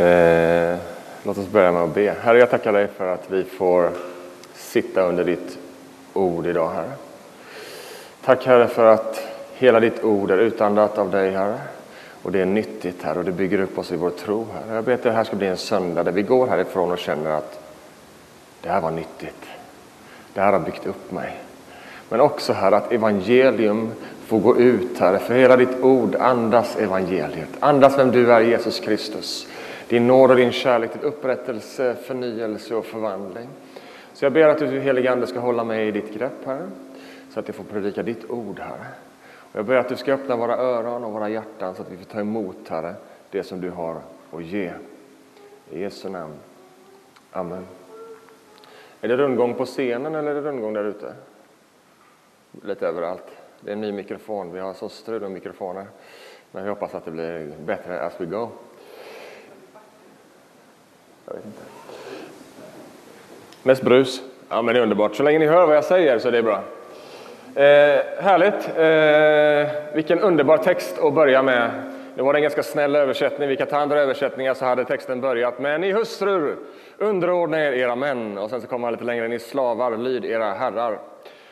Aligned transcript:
Eh, 0.00 0.76
låt 1.22 1.38
oss 1.38 1.48
börja 1.48 1.72
med 1.72 1.82
att 1.82 1.94
be. 1.94 2.14
Herre, 2.22 2.38
jag 2.38 2.50
tackar 2.50 2.72
dig 2.72 2.88
för 2.96 3.14
att 3.14 3.30
vi 3.30 3.44
får 3.44 3.90
sitta 4.54 5.02
under 5.02 5.24
ditt 5.24 5.58
ord 6.12 6.46
idag, 6.46 6.70
Herre. 6.70 6.92
Tack, 8.24 8.46
Herre, 8.46 8.68
för 8.68 8.86
att 8.86 9.22
hela 9.54 9.80
ditt 9.80 10.04
ord 10.04 10.30
är 10.30 10.38
utandat 10.38 10.98
av 10.98 11.10
dig, 11.10 11.30
Herre. 11.30 11.58
Och 12.22 12.32
det 12.32 12.40
är 12.40 12.46
nyttigt, 12.46 13.02
Herre, 13.02 13.18
och 13.18 13.24
det 13.24 13.32
bygger 13.32 13.60
upp 13.60 13.78
oss 13.78 13.92
i 13.92 13.96
vår 13.96 14.10
tro, 14.10 14.46
Herre. 14.54 14.74
Jag 14.74 14.84
ber 14.84 14.94
att 14.94 15.02
det 15.02 15.12
här 15.12 15.24
ska 15.24 15.36
bli 15.36 15.46
en 15.46 15.56
söndag 15.56 16.02
där 16.02 16.12
vi 16.12 16.22
går 16.22 16.46
härifrån 16.46 16.92
och 16.92 16.98
känner 16.98 17.30
att 17.30 17.60
det 18.60 18.68
här 18.68 18.80
var 18.80 18.90
nyttigt. 18.90 19.46
Det 20.34 20.40
här 20.40 20.52
har 20.52 20.60
byggt 20.60 20.86
upp 20.86 21.12
mig. 21.12 21.40
Men 22.08 22.20
också, 22.20 22.52
Herre, 22.52 22.76
att 22.76 22.92
evangelium 22.92 23.92
får 24.26 24.38
gå 24.38 24.56
ut, 24.56 24.98
Herre, 24.98 25.18
för 25.18 25.34
hela 25.34 25.56
ditt 25.56 25.80
ord 25.80 26.14
andas 26.14 26.76
evangeliet. 26.76 27.48
Andas 27.60 27.98
vem 27.98 28.10
du 28.10 28.32
är, 28.32 28.40
Jesus 28.40 28.80
Kristus. 28.80 29.46
Din 29.90 30.06
nåd 30.06 30.30
och 30.30 30.36
din 30.36 30.52
kärlek 30.52 30.92
till 30.92 31.00
upprättelse, 31.00 31.94
förnyelse 31.94 32.74
och 32.74 32.84
förvandling. 32.84 33.48
Så 34.12 34.24
jag 34.24 34.32
ber 34.32 34.48
att 34.48 34.58
du, 34.58 34.80
helige 34.80 35.12
Ande, 35.12 35.26
ska 35.26 35.40
hålla 35.40 35.64
mig 35.64 35.88
i 35.88 35.90
ditt 35.90 36.14
grepp, 36.14 36.44
här. 36.44 36.66
så 37.30 37.40
att 37.40 37.48
jag 37.48 37.54
får 37.54 37.64
predika 37.64 38.02
ditt 38.02 38.30
ord, 38.30 38.58
här. 38.58 38.78
Och 39.22 39.58
jag 39.58 39.64
ber 39.64 39.76
att 39.76 39.88
du 39.88 39.96
ska 39.96 40.12
öppna 40.12 40.36
våra 40.36 40.56
öron 40.56 41.04
och 41.04 41.12
våra 41.12 41.28
hjärtan 41.28 41.74
så 41.74 41.82
att 41.82 41.92
vi 41.92 41.96
får 41.96 42.04
ta 42.04 42.20
emot, 42.20 42.68
Herre, 42.68 42.94
det 43.30 43.42
som 43.42 43.60
du 43.60 43.70
har 43.70 44.00
att 44.30 44.44
ge. 44.44 44.72
I 45.70 45.80
Jesu 45.80 46.08
namn. 46.08 46.34
Amen. 47.32 47.66
Är 49.00 49.08
det 49.08 49.16
rundgång 49.16 49.54
på 49.54 49.64
scenen 49.66 50.14
eller 50.14 50.30
är 50.30 50.34
det 50.34 50.40
rundgång 50.40 50.72
där 50.72 50.84
ute? 50.84 51.14
Lite 52.62 52.86
överallt. 52.86 53.26
Det 53.60 53.70
är 53.70 53.72
en 53.72 53.80
ny 53.80 53.92
mikrofon. 53.92 54.52
Vi 54.52 54.60
har 54.60 54.74
så 54.74 54.88
strul 54.88 55.20
med 55.20 55.30
mikrofoner. 55.30 55.86
Men 56.52 56.62
vi 56.62 56.68
hoppas 56.68 56.94
att 56.94 57.04
det 57.04 57.10
blir 57.10 57.52
bättre 57.64 58.00
as 58.00 58.12
we 58.18 58.26
go. 58.26 58.48
Jag 61.30 61.36
vet 61.36 61.46
inte. 61.46 61.62
Mest 63.62 63.82
brus. 63.82 64.22
Ja, 64.48 64.62
men 64.62 64.74
det 64.74 64.80
är 64.80 64.82
underbart. 64.82 65.16
Så 65.16 65.22
länge 65.22 65.38
ni 65.38 65.46
hör 65.46 65.66
vad 65.66 65.76
jag 65.76 65.84
säger 65.84 66.18
så 66.18 66.28
är 66.28 66.32
det 66.32 66.42
bra. 66.42 66.62
Eh, 67.54 68.22
härligt. 68.22 68.68
Eh, 68.76 69.94
vilken 69.94 70.20
underbar 70.20 70.56
text 70.56 70.98
att 70.98 71.14
börja 71.14 71.42
med. 71.42 71.70
Det 72.14 72.22
var 72.22 72.34
en 72.34 72.42
ganska 72.42 72.62
snäll 72.62 72.96
översättning. 72.96 73.48
Vi 73.48 73.56
kan 73.56 73.66
ta 73.66 73.76
andra 73.76 74.00
översättningar 74.00 74.54
så 74.54 74.64
hade 74.64 74.84
texten 74.84 75.20
börjat 75.20 75.58
med 75.58 75.80
Ni 75.80 75.92
hustrur, 75.92 76.56
underordna 76.98 77.64
er 77.64 77.72
era 77.72 77.96
män. 77.96 78.38
Och 78.38 78.50
sen 78.50 78.60
så 78.60 78.66
kommer 78.66 78.86
man 78.86 78.92
lite 78.92 79.04
längre. 79.04 79.28
Ni 79.28 79.38
slavar, 79.38 79.96
lyd 79.96 80.24
era 80.24 80.52
herrar. 80.52 80.98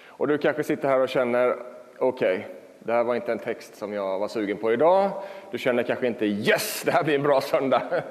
Och 0.08 0.28
du 0.28 0.38
kanske 0.38 0.64
sitter 0.64 0.88
här 0.88 1.00
och 1.00 1.08
känner, 1.08 1.56
okej, 1.98 2.36
okay, 2.36 2.57
det 2.78 2.92
här 2.92 3.04
var 3.04 3.14
inte 3.14 3.32
en 3.32 3.38
text 3.38 3.76
som 3.76 3.92
jag 3.92 4.18
var 4.18 4.28
sugen 4.28 4.56
på 4.56 4.72
idag. 4.72 5.10
Du 5.50 5.58
känner 5.58 5.82
kanske 5.82 6.06
inte 6.06 6.26
yes, 6.26 6.82
det 6.84 6.92
här 6.92 7.04
blir 7.04 7.14
en 7.14 7.22
bra 7.22 7.40
söndag. 7.40 7.82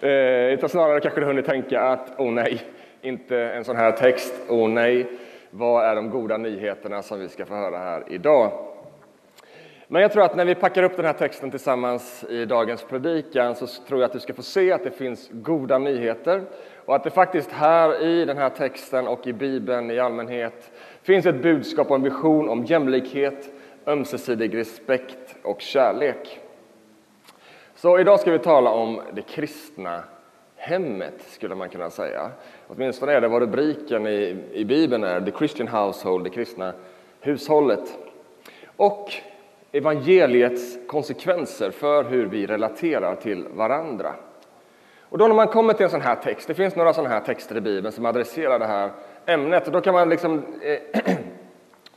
eh, 0.00 0.52
utan 0.52 0.68
snarare 0.68 1.00
kanske 1.00 1.20
du 1.20 1.26
hunnit 1.26 1.46
tänka 1.46 1.80
att, 1.80 2.20
oh 2.20 2.32
nej, 2.32 2.62
inte 3.02 3.38
en 3.38 3.64
sån 3.64 3.76
här 3.76 3.92
text, 3.92 4.34
oh 4.48 4.68
nej, 4.68 5.06
vad 5.50 5.84
är 5.84 5.94
de 5.94 6.10
goda 6.10 6.36
nyheterna 6.36 7.02
som 7.02 7.20
vi 7.20 7.28
ska 7.28 7.46
få 7.46 7.54
höra 7.54 7.78
här 7.78 8.04
idag? 8.08 8.52
Men 9.88 10.02
jag 10.02 10.12
tror 10.12 10.24
att 10.24 10.36
när 10.36 10.44
vi 10.44 10.54
packar 10.54 10.82
upp 10.82 10.96
den 10.96 11.04
här 11.04 11.12
texten 11.12 11.50
tillsammans 11.50 12.24
i 12.24 12.44
dagens 12.44 12.84
predikan 12.84 13.54
så 13.54 13.66
tror 13.66 14.00
jag 14.00 14.06
att 14.06 14.12
du 14.12 14.20
ska 14.20 14.34
få 14.34 14.42
se 14.42 14.72
att 14.72 14.84
det 14.84 14.90
finns 14.90 15.28
goda 15.32 15.78
nyheter 15.78 16.42
och 16.84 16.96
att 16.96 17.04
det 17.04 17.10
faktiskt 17.10 17.52
här 17.52 18.02
i 18.02 18.24
den 18.24 18.38
här 18.38 18.50
texten 18.50 19.06
och 19.06 19.26
i 19.26 19.32
Bibeln 19.32 19.90
i 19.90 19.98
allmänhet 19.98 20.70
finns 21.02 21.26
ett 21.26 21.42
budskap 21.42 21.90
och 21.90 21.96
en 21.96 22.02
vision 22.02 22.48
om 22.48 22.64
jämlikhet, 22.64 23.50
ömsesidig 23.86 24.56
respekt 24.56 25.36
och 25.42 25.60
kärlek. 25.60 26.40
Så 27.74 27.98
idag 27.98 28.20
ska 28.20 28.30
vi 28.30 28.38
tala 28.38 28.70
om 28.70 29.00
det 29.12 29.22
kristna 29.22 30.04
hemmet, 30.56 31.14
skulle 31.26 31.54
man 31.54 31.68
kunna 31.68 31.90
säga. 31.90 32.30
Åtminstone 32.66 33.12
är 33.12 33.20
det 33.20 33.28
vad 33.28 33.42
rubriken 33.42 34.06
i, 34.06 34.44
i 34.52 34.64
Bibeln 34.64 35.04
är, 35.04 35.20
The 35.20 35.32
Christian 35.38 35.68
Household, 35.68 36.24
det 36.24 36.30
kristna 36.30 36.72
hushållet. 37.20 37.98
Och 38.76 39.12
evangeliets 39.72 40.78
konsekvenser 40.86 41.70
för 41.70 42.04
hur 42.04 42.26
vi 42.26 42.46
relaterar 42.46 43.14
till 43.14 43.48
varandra. 43.48 44.14
Och 45.08 45.18
då 45.18 45.28
när 45.28 45.34
man 45.34 45.48
kommer 45.48 45.72
till 45.72 45.84
en 45.84 45.90
sån 45.90 46.00
här 46.00 46.16
text, 46.16 46.48
det 46.48 46.54
finns 46.54 46.76
några 46.76 46.92
sådana 46.92 47.14
här 47.14 47.20
texter 47.20 47.56
i 47.56 47.60
Bibeln 47.60 47.92
som 47.92 48.06
adresserar 48.06 48.58
det 48.58 48.66
här 48.66 48.90
ämnet, 49.26 49.66
och 49.66 49.72
då 49.72 49.80
kan 49.80 49.94
man 49.94 50.08
liksom 50.08 50.42
eh, 50.62 51.02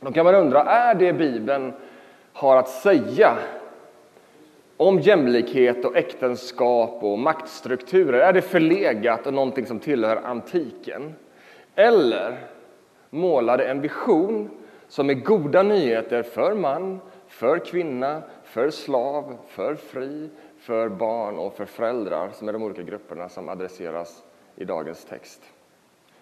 då 0.00 0.12
kan 0.12 0.24
man 0.24 0.34
undra, 0.34 0.62
är 0.62 0.94
det 0.94 1.12
Bibeln 1.12 1.72
har 2.32 2.56
att 2.56 2.68
säga 2.68 3.36
om 4.76 5.00
jämlikhet 5.00 5.84
och 5.84 5.96
äktenskap 5.96 7.02
och 7.02 7.18
maktstrukturer, 7.18 8.20
är 8.20 8.32
det 8.32 8.42
förlegat 8.42 9.26
och 9.26 9.34
någonting 9.34 9.66
som 9.66 9.78
tillhör 9.78 10.16
antiken? 10.16 11.14
Eller 11.74 12.36
målar 13.10 13.58
det 13.58 13.64
en 13.64 13.80
vision 13.80 14.50
som 14.88 15.10
är 15.10 15.14
goda 15.14 15.62
nyheter 15.62 16.22
för 16.22 16.54
man, 16.54 17.00
för 17.28 17.58
kvinna, 17.58 18.22
för 18.44 18.70
slav, 18.70 19.36
för 19.46 19.74
fri, 19.74 20.30
för 20.58 20.88
barn 20.88 21.38
och 21.38 21.54
för 21.54 21.64
föräldrar, 21.64 22.30
som 22.32 22.48
är 22.48 22.52
de 22.52 22.62
olika 22.62 22.82
grupperna 22.82 23.28
som 23.28 23.48
adresseras 23.48 24.24
i 24.56 24.64
dagens 24.64 25.04
text. 25.04 25.42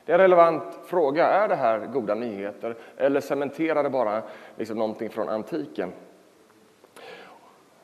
Det 0.08 0.12
är 0.12 0.18
en 0.18 0.20
relevant 0.20 0.64
fråga. 0.86 1.26
Är 1.26 1.48
det 1.48 1.54
här 1.54 1.86
goda 1.86 2.14
nyheter 2.14 2.76
eller 2.96 3.20
cementerar 3.20 3.82
det 3.82 3.90
bara 3.90 4.22
liksom 4.56 4.78
någonting 4.78 5.10
från 5.10 5.28
antiken? 5.28 5.92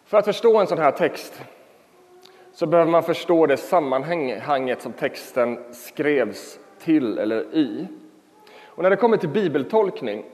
För 0.05 0.19
att 0.19 0.25
förstå 0.25 0.59
en 0.59 0.67
sån 0.67 0.79
här 0.79 0.91
text 0.91 1.43
så 2.53 2.67
behöver 2.67 2.91
man 2.91 3.03
förstå 3.03 3.47
det 3.47 3.57
sammanhanget 3.57 4.83
som 4.83 4.93
texten 4.93 5.75
skrevs 5.75 6.59
till 6.79 7.19
eller 7.19 7.55
i. 7.55 7.87
Och 8.65 8.83
när 8.83 8.91
det 8.91 8.97
kommer 8.97 9.17
till 9.17 9.29
bibeltolkning 9.29 10.25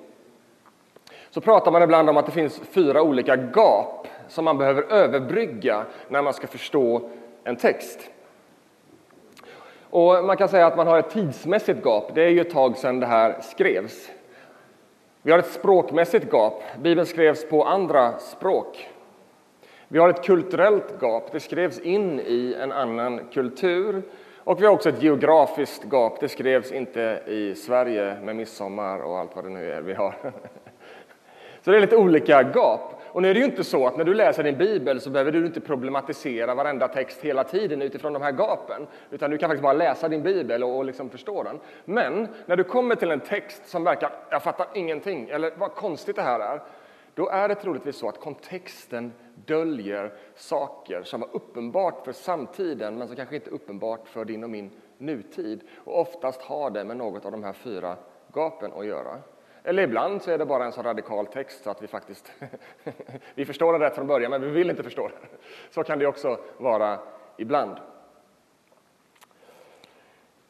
så 1.30 1.40
pratar 1.40 1.70
man 1.70 1.82
ibland 1.82 2.10
om 2.10 2.16
att 2.16 2.26
det 2.26 2.32
finns 2.32 2.58
fyra 2.58 3.02
olika 3.02 3.36
gap 3.36 4.08
som 4.28 4.44
man 4.44 4.58
behöver 4.58 4.82
överbrygga 4.82 5.84
när 6.08 6.22
man 6.22 6.34
ska 6.34 6.46
förstå 6.46 7.10
en 7.44 7.56
text. 7.56 8.10
Och 9.90 10.24
man 10.24 10.36
kan 10.36 10.48
säga 10.48 10.66
att 10.66 10.76
man 10.76 10.86
har 10.86 10.98
ett 10.98 11.10
tidsmässigt 11.10 11.84
gap. 11.84 12.14
Det 12.14 12.22
är 12.22 12.28
ju 12.28 12.40
ett 12.40 12.50
tag 12.50 12.76
sedan 12.76 13.00
det 13.00 13.06
här 13.06 13.40
skrevs. 13.40 14.10
Vi 15.22 15.32
har 15.32 15.38
ett 15.38 15.50
språkmässigt 15.50 16.32
gap. 16.32 16.62
Bibeln 16.78 17.06
skrevs 17.06 17.48
på 17.48 17.64
andra 17.64 18.18
språk. 18.18 18.88
Vi 19.88 19.98
har 19.98 20.08
ett 20.08 20.24
kulturellt 20.24 21.00
gap. 21.00 21.32
Det 21.32 21.40
skrevs 21.40 21.80
in 21.80 22.20
i 22.20 22.56
en 22.60 22.72
annan 22.72 23.20
kultur. 23.32 24.02
Och 24.38 24.62
vi 24.62 24.66
har 24.66 24.72
också 24.72 24.88
ett 24.88 25.02
geografiskt 25.02 25.84
gap. 25.84 26.20
Det 26.20 26.28
skrevs 26.28 26.72
inte 26.72 27.22
i 27.26 27.54
Sverige 27.54 28.16
med 28.22 28.36
midsommar 28.36 28.98
och 28.98 29.18
allt 29.18 29.36
vad 29.36 29.44
det 29.44 29.50
nu 29.50 29.72
är 29.72 29.80
vi 29.80 29.94
har. 29.94 30.14
Så 31.62 31.70
det 31.70 31.76
är 31.76 31.80
lite 31.80 31.96
olika 31.96 32.42
gap. 32.42 32.99
Och 33.12 33.22
nu 33.22 33.30
är 33.30 33.34
det 33.34 33.40
ju 33.40 33.46
inte 33.46 33.64
så 33.64 33.86
att 33.86 33.96
när 33.96 34.04
du 34.04 34.14
läser 34.14 34.42
din 34.42 34.58
bibel 34.58 35.00
så 35.00 35.10
behöver 35.10 35.32
du 35.32 35.46
inte 35.46 35.60
problematisera 35.60 36.54
varenda 36.54 36.88
text 36.88 37.20
hela 37.20 37.44
tiden 37.44 37.82
utifrån 37.82 38.12
de 38.12 38.22
här 38.22 38.32
gapen. 38.32 38.86
Utan 39.10 39.30
du 39.30 39.38
kan 39.38 39.48
faktiskt 39.48 39.62
bara 39.62 39.72
läsa 39.72 40.08
din 40.08 40.22
bibel 40.22 40.62
och, 40.62 40.76
och 40.76 40.84
liksom 40.84 41.10
förstå 41.10 41.42
den. 41.42 41.60
Men 41.84 42.28
när 42.46 42.56
du 42.56 42.64
kommer 42.64 42.94
till 42.94 43.10
en 43.10 43.20
text 43.20 43.68
som 43.68 43.84
verkar, 43.84 44.12
jag 44.30 44.42
fattar 44.42 44.66
ingenting, 44.74 45.28
eller 45.28 45.52
vad 45.56 45.74
konstigt 45.74 46.16
det 46.16 46.22
här 46.22 46.40
är. 46.40 46.60
Då 47.14 47.28
är 47.28 47.48
det 47.48 47.54
troligtvis 47.54 47.96
så 47.96 48.08
att 48.08 48.20
kontexten 48.20 49.12
döljer 49.46 50.12
saker 50.34 51.02
som 51.02 51.20
var 51.20 51.28
uppenbart 51.32 52.04
för 52.04 52.12
samtiden 52.12 52.98
men 52.98 53.06
som 53.06 53.16
kanske 53.16 53.34
inte 53.34 53.50
är 53.50 53.54
uppenbart 53.54 54.08
för 54.08 54.24
din 54.24 54.44
och 54.44 54.50
min 54.50 54.70
nutid. 54.98 55.60
Och 55.84 56.00
oftast 56.00 56.42
har 56.42 56.70
det 56.70 56.84
med 56.84 56.96
något 56.96 57.24
av 57.24 57.32
de 57.32 57.44
här 57.44 57.52
fyra 57.52 57.96
gapen 58.32 58.72
att 58.72 58.86
göra. 58.86 59.18
Eller 59.64 59.82
ibland 59.82 60.22
så 60.22 60.30
är 60.30 60.38
det 60.38 60.46
bara 60.46 60.64
en 60.64 60.72
så 60.72 60.82
radikal 60.82 61.26
text 61.26 61.64
så 61.64 61.70
att 61.70 61.82
vi 61.82 61.86
faktiskt 61.86 62.32
vi 63.34 63.44
förstår 63.44 63.72
den 63.72 63.80
rätt 63.80 63.94
från 63.94 64.06
början, 64.06 64.30
men 64.30 64.42
vi 64.42 64.50
vill 64.50 64.70
inte 64.70 64.82
förstå 64.82 65.08
den. 65.08 65.18
Så 65.70 65.84
kan 65.84 65.98
det 65.98 66.06
också 66.06 66.38
vara 66.58 66.98
ibland. 67.36 67.76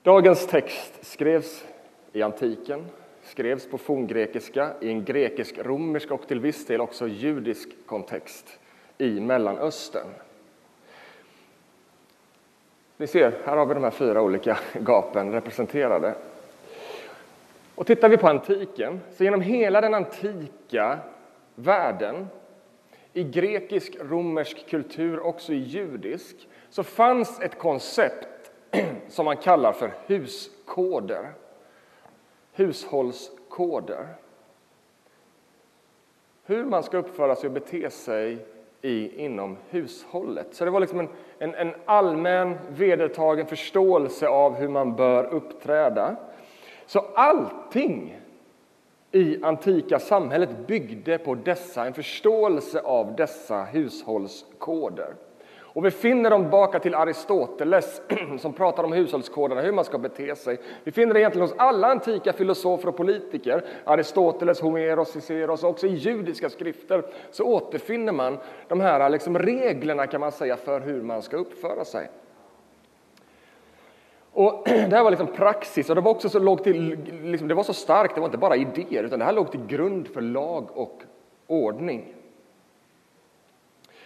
Dagens 0.02 0.46
text 0.46 1.06
skrevs 1.06 1.64
i 2.12 2.22
antiken, 2.22 2.86
skrevs 3.22 3.70
på 3.70 3.78
forngrekiska, 3.78 4.72
i 4.80 4.88
en 4.88 5.04
grekisk-romersk 5.04 6.10
och 6.10 6.28
till 6.28 6.40
viss 6.40 6.66
del 6.66 6.80
också 6.80 7.08
judisk 7.08 7.68
kontext 7.86 8.58
i 8.98 9.20
Mellanöstern. 9.20 10.08
Ni 12.96 13.06
ser, 13.06 13.32
här 13.44 13.56
har 13.56 13.66
vi 13.66 13.74
de 13.74 13.84
här 13.84 13.90
fyra 13.90 14.22
olika 14.22 14.58
gapen 14.74 15.32
representerade. 15.32 16.14
Och 17.80 17.86
tittar 17.86 18.08
vi 18.08 18.16
på 18.16 18.28
antiken, 18.28 19.00
så 19.10 19.24
genom 19.24 19.40
hela 19.40 19.80
den 19.80 19.94
antika 19.94 20.98
världen, 21.54 22.26
i 23.12 23.24
grekisk, 23.24 23.96
romersk 24.00 24.68
kultur, 24.68 25.20
också 25.20 25.52
i 25.52 25.56
judisk, 25.56 26.48
så 26.70 26.82
fanns 26.82 27.40
ett 27.40 27.58
koncept 27.58 28.52
som 29.08 29.24
man 29.24 29.36
kallar 29.36 29.72
för 29.72 29.92
huskoder. 30.06 31.32
Hushållskoder. 32.52 34.06
Hur 36.44 36.64
man 36.64 36.82
ska 36.82 36.98
uppföra 36.98 37.36
sig 37.36 37.46
och 37.46 37.54
bete 37.54 37.90
sig 37.90 38.46
i, 38.82 39.24
inom 39.24 39.56
hushållet. 39.68 40.46
Så 40.50 40.64
det 40.64 40.70
var 40.70 40.80
liksom 40.80 40.98
en, 40.98 41.08
en, 41.38 41.54
en 41.54 41.74
allmän 41.84 42.58
vedertagen 42.68 43.46
förståelse 43.46 44.28
av 44.28 44.54
hur 44.54 44.68
man 44.68 44.96
bör 44.96 45.24
uppträda. 45.24 46.16
Så 46.90 47.04
allting 47.14 48.20
i 49.12 49.42
antika 49.42 49.98
samhället 49.98 50.66
byggde 50.66 51.18
på 51.18 51.34
dessa, 51.34 51.86
en 51.86 51.94
förståelse 51.94 52.80
av 52.80 53.16
dessa 53.16 53.64
hushållskoder. 53.64 55.14
Och 55.58 55.84
vi 55.84 55.90
finner 55.90 56.30
dem 56.30 56.50
baka 56.50 56.78
till 56.78 56.94
Aristoteles 56.94 58.02
som 58.40 58.52
pratar 58.52 58.84
om 58.84 58.92
hushållskoderna, 58.92 59.60
hur 59.60 59.72
man 59.72 59.84
ska 59.84 59.98
bete 59.98 60.36
sig. 60.36 60.60
Vi 60.84 60.92
finner 60.92 61.14
det 61.14 61.20
egentligen 61.20 61.48
hos 61.48 61.58
alla 61.58 61.86
antika 61.86 62.32
filosofer 62.32 62.88
och 62.88 62.96
politiker. 62.96 63.64
Aristoteles, 63.84 64.60
Homeros, 64.60 65.12
Ciceros 65.12 65.64
och 65.64 65.70
också 65.70 65.86
i 65.86 65.94
judiska 65.94 66.50
skrifter 66.50 67.02
så 67.30 67.44
återfinner 67.44 68.12
man 68.12 68.38
de 68.68 68.80
här 68.80 69.10
liksom 69.10 69.38
reglerna 69.38 70.06
kan 70.06 70.20
man 70.20 70.32
säga 70.32 70.56
för 70.56 70.80
hur 70.80 71.02
man 71.02 71.22
ska 71.22 71.36
uppföra 71.36 71.84
sig. 71.84 72.08
Och 74.40 74.62
det 74.64 74.96
här 74.96 75.02
var 75.02 75.10
liksom 75.10 75.26
praxis 75.26 75.88
och 75.88 75.94
det 75.94 76.00
var 76.00 76.10
också 76.10 76.28
så, 76.28 76.38
låg 76.38 76.64
till, 76.64 76.98
liksom, 77.22 77.48
det 77.48 77.54
var 77.54 77.62
så 77.62 77.74
starkt, 77.74 78.14
det 78.14 78.20
var 78.20 78.28
inte 78.28 78.38
bara 78.38 78.56
idéer 78.56 79.04
utan 79.04 79.18
det 79.18 79.24
här 79.24 79.32
låg 79.32 79.50
till 79.50 79.66
grund 79.66 80.08
för 80.08 80.20
lag 80.20 80.68
och 80.76 81.02
ordning. 81.46 82.14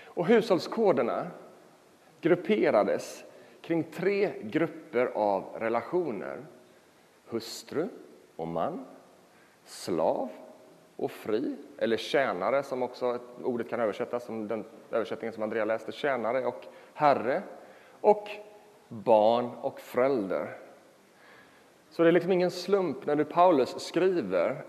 Och 0.04 0.26
hushållskoderna 0.26 1.26
grupperades 2.20 3.25
kring 3.60 3.84
tre 3.84 4.32
grupper 4.42 5.06
av 5.14 5.44
relationer. 5.58 6.38
Hustru 7.28 7.88
och 8.36 8.48
man, 8.48 8.84
slav 9.64 10.28
och 10.96 11.10
fri, 11.10 11.56
eller 11.78 11.96
tjänare 11.96 12.62
som 12.62 12.82
också 12.82 13.19
ordet 13.42 13.69
kan 13.69 13.81
översättas 13.81 14.25
som 14.25 14.48
den 14.48 14.64
översättningen 14.90 15.32
som 15.32 15.42
Andrea 15.42 15.64
läste, 15.64 15.92
tjänare 15.92 16.46
och 16.46 16.66
herre, 16.94 17.42
och 18.00 18.31
barn 18.88 19.50
och 19.60 19.81
förälder. 19.81 20.56
Så 21.90 22.02
det 22.02 22.08
är 22.08 22.12
liksom 22.12 22.32
ingen 22.32 22.50
slump 22.50 23.06
när 23.06 23.16
du 23.16 23.25
Paulus 23.25 23.81
skriver 23.81 24.64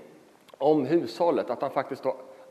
om 0.58 0.86
hushållet 0.86 1.50
att 1.50 1.62
han 1.62 1.70
faktiskt 1.70 2.04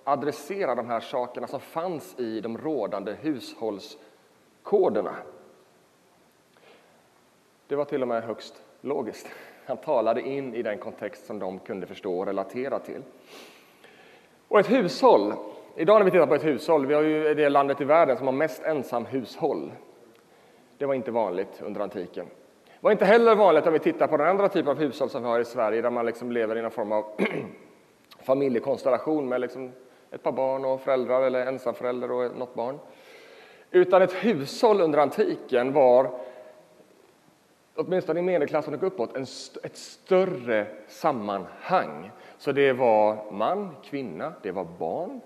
adresserar 0.03 0.75
de 0.75 0.88
här 0.88 1.00
sakerna 1.00 1.47
som 1.47 1.59
fanns 1.59 2.19
i 2.19 2.41
de 2.41 2.57
rådande 2.57 3.13
hushållskoderna. 3.21 5.15
Det 7.67 7.75
var 7.75 7.85
till 7.85 8.01
och 8.01 8.07
med 8.07 8.23
högst 8.23 8.61
logiskt. 8.81 9.27
Han 9.65 9.77
talade 9.77 10.21
in 10.21 10.53
i 10.53 10.61
den 10.61 10.77
kontext 10.77 11.25
som 11.25 11.39
de 11.39 11.59
kunde 11.59 11.88
förstå 11.88 12.19
och 12.19 12.25
relatera 12.25 12.79
till. 12.79 13.01
Och 14.47 14.59
ett 14.59 14.71
hushåll, 14.71 15.33
idag 15.75 16.00
när 16.00 16.06
vi 16.06 16.11
tittar 16.11 16.27
på 16.27 16.35
ett 16.35 16.45
hushåll, 16.45 16.85
vi 16.85 16.94
har 16.94 17.01
ju 17.01 17.33
det 17.33 17.50
landet 17.50 17.81
i 17.81 17.83
världen 17.83 18.17
som 18.17 18.27
har 18.27 18.33
mest 18.33 18.63
ensamhushåll. 18.63 19.71
Det 20.80 20.86
var 20.86 20.94
inte 20.94 21.12
vanligt 21.12 21.62
under 21.62 21.81
antiken. 21.81 22.26
Det 22.66 22.80
var 22.81 22.92
inte 22.92 23.06
heller 23.06 23.36
vanligt 23.36 23.68
om 23.68 23.74
vi 23.74 23.80
tittar 23.80 24.08
på 24.08 24.18
den 24.18 24.28
andra 24.28 24.50
typen 24.50 24.72
av 24.72 24.78
hushåll 24.78 25.10
som 25.10 25.24
vi 25.24 25.30
har 25.30 25.40
i 25.40 25.46
Sverige, 25.46 25.81
där 25.81 25.90
man 25.90 26.06
liksom 26.06 26.31
lever 26.31 26.58
i 26.58 26.62
någon 26.62 26.72
form 26.72 26.92
av 26.92 27.06
familjekonstellation 28.24 29.30
med 29.30 29.42
liksom 29.42 29.72
ett 30.12 30.24
par 30.24 30.31
barn 30.31 30.66
och 30.66 30.81
föräldrar 30.81 31.22
eller 31.22 31.46
ensamförälder 31.46 32.12
och 32.12 32.38
något 32.38 32.56
barn. 32.56 32.80
Utan 33.72 34.02
ett 34.02 34.14
hushåll 34.14 34.81
under 34.81 35.00
antiken 35.00 35.74
var, 35.74 36.12
åtminstone 37.76 38.20
i 38.20 38.24
medelklassen 38.24 38.74
och 38.74 38.84
uppåt, 38.84 39.16
en, 39.16 39.24
ett 39.64 39.78
större 39.78 40.66
sammanhang. 40.88 42.12
Så 42.38 42.52
det 42.52 42.74
var 42.74 43.31
man, 43.31 43.76
kvinna, 43.84 44.34
det 44.42 44.52
var 44.52 44.68
barn, 44.80 45.22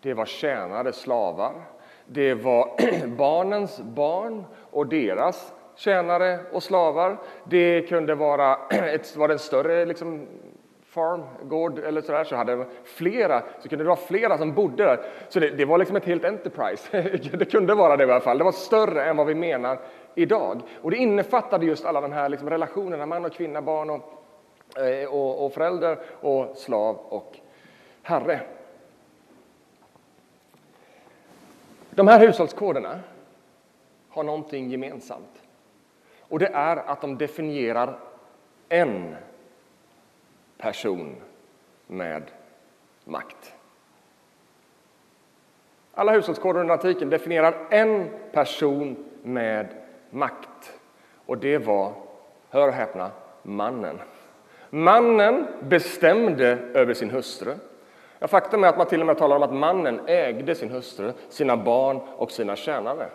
det 0.00 0.14
var 0.14 0.26
tjänare, 0.26 0.92
slavar, 0.92 1.52
det 2.08 2.34
var 2.34 2.70
barnens 3.16 3.80
barn 3.80 4.44
och 4.70 4.86
deras 4.86 5.52
tjänare 5.76 6.38
och 6.52 6.62
slavar. 6.62 7.16
Det 7.44 7.82
kunde 7.82 8.14
vara 8.14 8.58
ett, 8.70 9.16
var 9.16 9.28
det 9.28 9.34
en 9.34 9.38
större 9.38 9.84
liksom, 9.84 10.26
farm, 10.86 11.22
gård 11.42 11.78
eller 11.78 12.00
sådär, 12.00 12.24
så 12.24 12.36
hade 12.36 12.64
flera, 12.84 13.42
så 13.60 13.68
kunde 13.68 13.84
det 13.84 13.88
vara 13.88 13.98
flera 13.98 14.38
som 14.38 14.54
bodde 14.54 14.84
där. 14.84 15.00
Så 15.28 15.40
det, 15.40 15.50
det 15.50 15.64
var 15.64 15.78
liksom 15.78 15.96
ett 15.96 16.04
helt 16.04 16.24
Enterprise. 16.24 17.02
det 17.36 17.44
kunde 17.44 17.74
vara 17.74 17.96
det 17.96 18.04
i 18.04 18.10
alla 18.10 18.20
fall. 18.20 18.38
Det 18.38 18.44
var 18.44 18.52
större 18.52 19.04
än 19.04 19.16
vad 19.16 19.26
vi 19.26 19.34
menar 19.34 19.78
idag. 20.14 20.62
Och 20.82 20.90
det 20.90 20.96
innefattade 20.96 21.66
just 21.66 21.84
alla 21.84 22.00
de 22.00 22.12
här 22.12 22.28
liksom 22.28 22.50
relationerna, 22.50 23.06
man 23.06 23.24
och 23.24 23.32
kvinna, 23.32 23.62
barn 23.62 23.90
och, 23.90 24.02
eh, 24.82 25.08
och, 25.08 25.44
och 25.44 25.52
förälder 25.52 25.98
och 26.20 26.56
slav 26.56 26.96
och 26.96 27.36
herre. 28.02 28.40
De 31.98 32.08
här 32.08 32.20
hushållskoderna 32.20 33.00
har 34.08 34.22
någonting 34.22 34.70
gemensamt. 34.70 35.42
Och 36.20 36.38
det 36.38 36.46
är 36.46 36.76
att 36.76 37.00
de 37.00 37.18
definierar 37.18 37.98
en 38.68 39.16
person 40.58 41.16
med 41.86 42.22
makt. 43.04 43.54
Alla 45.94 46.12
hushållskoder 46.12 46.60
under 46.60 46.74
antiken 46.74 47.10
definierar 47.10 47.66
en 47.70 48.10
person 48.32 48.96
med 49.22 49.68
makt. 50.10 50.78
Och 51.26 51.38
det 51.38 51.58
var, 51.58 51.92
hör 52.50 52.68
och 52.68 52.74
häpna, 52.74 53.10
mannen. 53.42 53.98
Mannen 54.70 55.46
bestämde 55.60 56.58
över 56.74 56.94
sin 56.94 57.10
hustru. 57.10 57.54
Ja, 58.18 58.28
faktum 58.28 58.64
är 58.64 58.68
att 58.68 58.78
man 58.78 58.86
till 58.86 59.00
och 59.00 59.06
med 59.06 59.18
talar 59.18 59.36
om 59.36 59.42
att 59.42 59.54
mannen 59.54 60.00
ägde 60.06 60.54
sin 60.54 60.70
hustru, 60.70 61.12
sina 61.28 61.56
barn 61.56 62.00
och 62.16 62.30
sina 62.30 62.56
tjänare. 62.56 63.08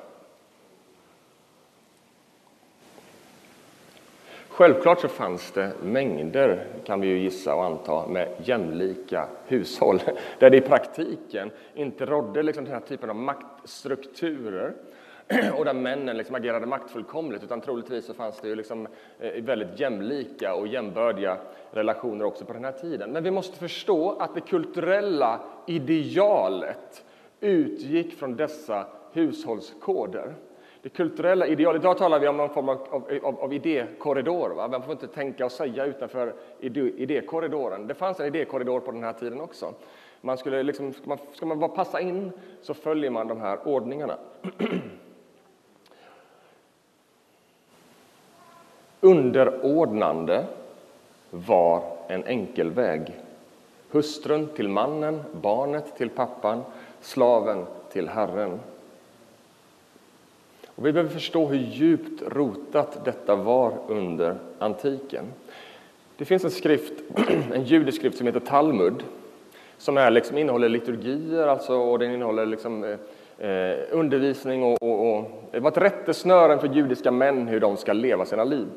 Självklart 4.50 5.00
så 5.00 5.08
fanns 5.08 5.52
det 5.52 5.72
mängder, 5.84 6.68
kan 6.86 7.02
vi 7.02 7.08
ju 7.08 7.20
gissa 7.20 7.56
och 7.56 7.66
anta, 7.66 8.08
med 8.08 8.28
jämlika 8.38 9.28
hushåll 9.48 10.02
där 10.40 10.50
det 10.50 10.58
i 10.58 10.62
praktiken 10.62 11.52
inte 11.74 12.06
rådde 12.06 12.44
liksom 12.44 12.66
den 12.66 12.74
här 12.74 12.82
typen 12.82 13.10
av 13.10 13.16
maktstrukturer 13.16 14.74
och 15.58 15.66
där 15.66 15.74
männen 15.74 16.18
liksom 16.18 16.36
agerade 16.36 16.66
maktfullkomligt, 16.66 17.44
utan 17.44 17.62
troligtvis 17.62 18.06
så 18.06 18.14
fanns 18.14 18.40
det 18.42 18.48
ju 18.48 18.56
liksom 18.56 18.88
eh, 19.20 19.44
väldigt 19.44 19.80
jämlika 19.80 20.56
och 20.56 20.68
jämbördiga 20.68 21.38
relationer 21.72 22.26
också 22.26 22.46
på 22.46 22.54
den 22.54 22.66
här 22.66 22.72
tiden. 22.72 23.12
Men 23.12 23.24
vi 23.24 23.32
måste 23.32 23.58
förstå 23.58 24.18
att 24.20 24.36
det 24.36 24.42
kulturella 24.42 25.40
idealet 25.68 27.06
utgick 27.40 28.20
från 28.20 28.36
dessa 28.36 28.86
hushållskoder 29.12 30.34
det 30.84 30.90
kulturella 30.90 31.48
idealet. 31.48 31.82
Idag 31.82 31.98
talar 31.98 32.20
vi 32.20 32.28
om 32.28 32.38
någon 32.38 32.50
form 32.50 32.70
av, 32.70 32.88
av, 33.24 33.40
av 33.40 33.54
idékorridor. 33.54 34.50
Va? 34.50 34.68
Man 34.68 34.84
får 34.84 34.92
inte 34.92 35.08
tänka 35.08 35.46
och 35.46 35.52
säga 35.52 35.86
utanför 35.86 36.34
idékorridoren. 36.60 37.88
Det 37.88 37.94
fanns 37.94 38.20
en 38.20 38.26
idékorridor 38.28 38.80
på 38.80 38.92
den 38.92 39.04
här 39.04 39.14
tiden 39.14 39.42
också. 39.42 39.74
Man 40.22 40.38
skulle 40.38 40.64
liksom, 40.64 40.94
ska, 40.94 41.10
man, 41.10 41.18
ska 41.34 41.46
man 41.46 41.60
bara 41.60 41.70
passa 41.70 42.02
in 42.02 42.32
så 42.62 42.74
följer 42.74 43.10
man 43.10 43.28
de 43.28 43.42
här 43.42 43.68
ordningarna. 43.68 44.18
Underordnande 49.04 50.46
var 51.30 51.84
en 52.08 52.24
enkel 52.24 52.72
väg. 52.72 53.02
Hustrun 53.92 54.48
till 54.56 54.70
mannen, 54.70 55.24
barnet 55.42 55.98
till 55.98 56.10
pappan, 56.10 56.62
slaven 57.02 57.66
till 57.92 58.08
Herren. 58.08 58.60
Och 60.68 60.86
vi 60.86 60.94
behöver 60.94 61.12
förstå 61.14 61.46
hur 61.46 61.60
djupt 61.60 62.24
rotat 62.28 63.06
detta 63.06 63.36
var 63.36 63.74
under 63.88 64.38
antiken. 64.60 65.26
Det 66.18 66.26
finns 66.26 66.44
en 66.44 66.52
skrift, 66.52 66.94
en 67.54 67.64
judisk 67.64 67.98
skrift 67.98 68.18
som 68.18 68.28
heter 68.28 68.40
Talmud 68.40 69.04
som 69.78 69.98
är, 69.98 70.12
liksom, 70.12 70.38
innehåller 70.38 70.70
liturgier 70.70 71.48
alltså, 71.48 71.76
och 71.76 72.00
den 72.00 72.12
innehåller 72.12 72.46
liksom, 72.46 72.84
eh, 72.84 73.50
eh 73.50 73.78
undervisning 73.92 74.64
och, 74.64 74.84
och, 74.84 75.18
och 75.18 75.50
det 75.52 75.60
var 75.60 75.72
ett 75.72 75.78
rättesnören 75.78 76.60
för 76.60 76.68
judiska 76.68 77.12
män 77.12 77.48
hur 77.48 77.60
de 77.60 77.78
ska 77.78 77.94
leva 77.94 78.26
sina 78.26 78.44
liv. 78.44 78.68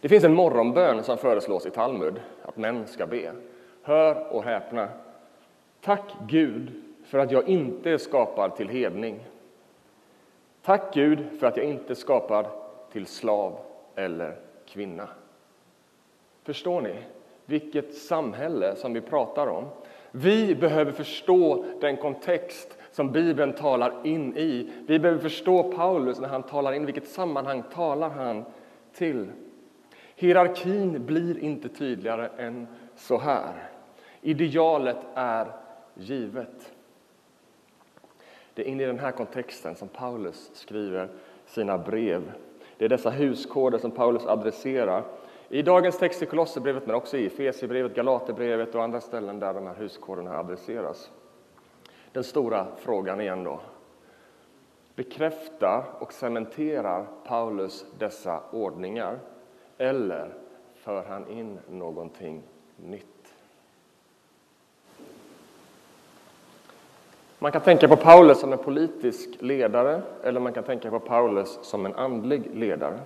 Det 0.00 0.08
finns 0.08 0.24
en 0.24 0.34
morgonbön 0.34 1.04
som 1.04 1.18
föreslås 1.18 1.66
i 1.66 1.70
Talmud 1.70 2.20
att 2.42 2.56
män 2.56 2.86
ska 2.86 3.06
be. 3.06 3.32
Hör 3.82 4.32
och 4.32 4.44
häpna. 4.44 4.88
Tack 5.80 6.12
Gud 6.28 6.72
för 7.04 7.18
att 7.18 7.30
jag 7.30 7.48
inte 7.48 7.90
är 7.90 7.98
skapad 7.98 8.56
till 8.56 8.68
hedning 8.68 9.20
Tack 10.68 10.94
Gud 10.94 11.18
för 11.40 11.46
att 11.46 11.56
jag 11.56 11.66
inte 11.66 11.92
är 11.92 11.94
skapad 11.94 12.46
till 12.92 13.06
slav 13.06 13.58
eller 13.94 14.36
kvinna. 14.66 15.08
Förstår 16.44 16.80
ni 16.80 16.94
vilket 17.46 17.94
samhälle 17.94 18.76
som 18.76 18.92
vi 18.92 19.00
pratar 19.00 19.46
om? 19.46 19.64
Vi 20.10 20.54
behöver 20.54 20.92
förstå 20.92 21.64
den 21.80 21.96
kontext 21.96 22.78
som 22.92 23.12
Bibeln 23.12 23.52
talar 23.52 24.06
in 24.06 24.36
i. 24.36 24.70
Vi 24.86 24.98
behöver 24.98 25.22
förstå 25.22 25.72
Paulus 25.72 26.20
när 26.20 26.28
han 26.28 26.42
talar 26.42 26.72
in, 26.72 26.86
vilket 26.86 27.08
sammanhang 27.08 27.62
talar 27.74 28.10
han 28.10 28.44
till? 28.94 29.26
Hierarkin 30.20 31.06
blir 31.06 31.38
inte 31.38 31.68
tydligare 31.68 32.28
än 32.36 32.66
så 32.96 33.18
här. 33.18 33.68
Idealet 34.20 34.96
är 35.14 35.52
givet. 35.94 36.72
Det 38.54 38.62
är 38.62 38.66
in 38.66 38.80
i 38.80 38.84
den 38.86 38.98
här 38.98 39.12
kontexten 39.12 39.74
som 39.74 39.88
Paulus 39.88 40.50
skriver 40.54 41.08
sina 41.46 41.78
brev. 41.78 42.32
Det 42.76 42.84
är 42.84 42.88
dessa 42.88 43.10
huskoder 43.10 43.78
som 43.78 43.90
Paulus 43.90 44.26
adresserar 44.26 45.04
i 45.48 45.62
dagens 45.62 45.98
text 45.98 46.22
i 46.22 46.26
Kolosserbrevet, 46.26 46.86
men 46.86 46.94
också 46.94 47.16
i 47.16 47.26
Efesierbrevet, 47.26 47.94
Galaterbrevet 47.94 48.74
och 48.74 48.82
andra 48.82 49.00
ställen 49.00 49.38
där 49.38 49.54
de 49.54 49.66
här 49.66 49.74
huskoderna 49.74 50.38
adresseras. 50.38 51.10
Den 52.12 52.24
stora 52.24 52.66
frågan 52.76 53.20
igen 53.20 53.44
då. 53.44 53.60
Bekräftar 54.94 55.84
och 56.00 56.12
cementerar 56.12 57.06
Paulus 57.24 57.86
dessa 57.98 58.42
ordningar 58.50 59.18
eller 59.78 60.34
för 60.74 61.02
han 61.02 61.30
in 61.30 61.58
någonting 61.70 62.42
nytt? 62.76 63.04
Man 67.38 67.52
kan 67.52 67.60
tänka 67.60 67.88
på 67.88 67.96
Paulus 67.96 68.40
som 68.40 68.52
en 68.52 68.58
politisk 68.58 69.28
ledare 69.38 70.02
eller 70.22 70.40
man 70.40 70.52
kan 70.52 70.64
tänka 70.64 70.90
på 70.90 71.00
Paulus 71.00 71.58
som 71.62 71.86
en 71.86 71.94
andlig 71.94 72.50
ledare. 72.54 72.98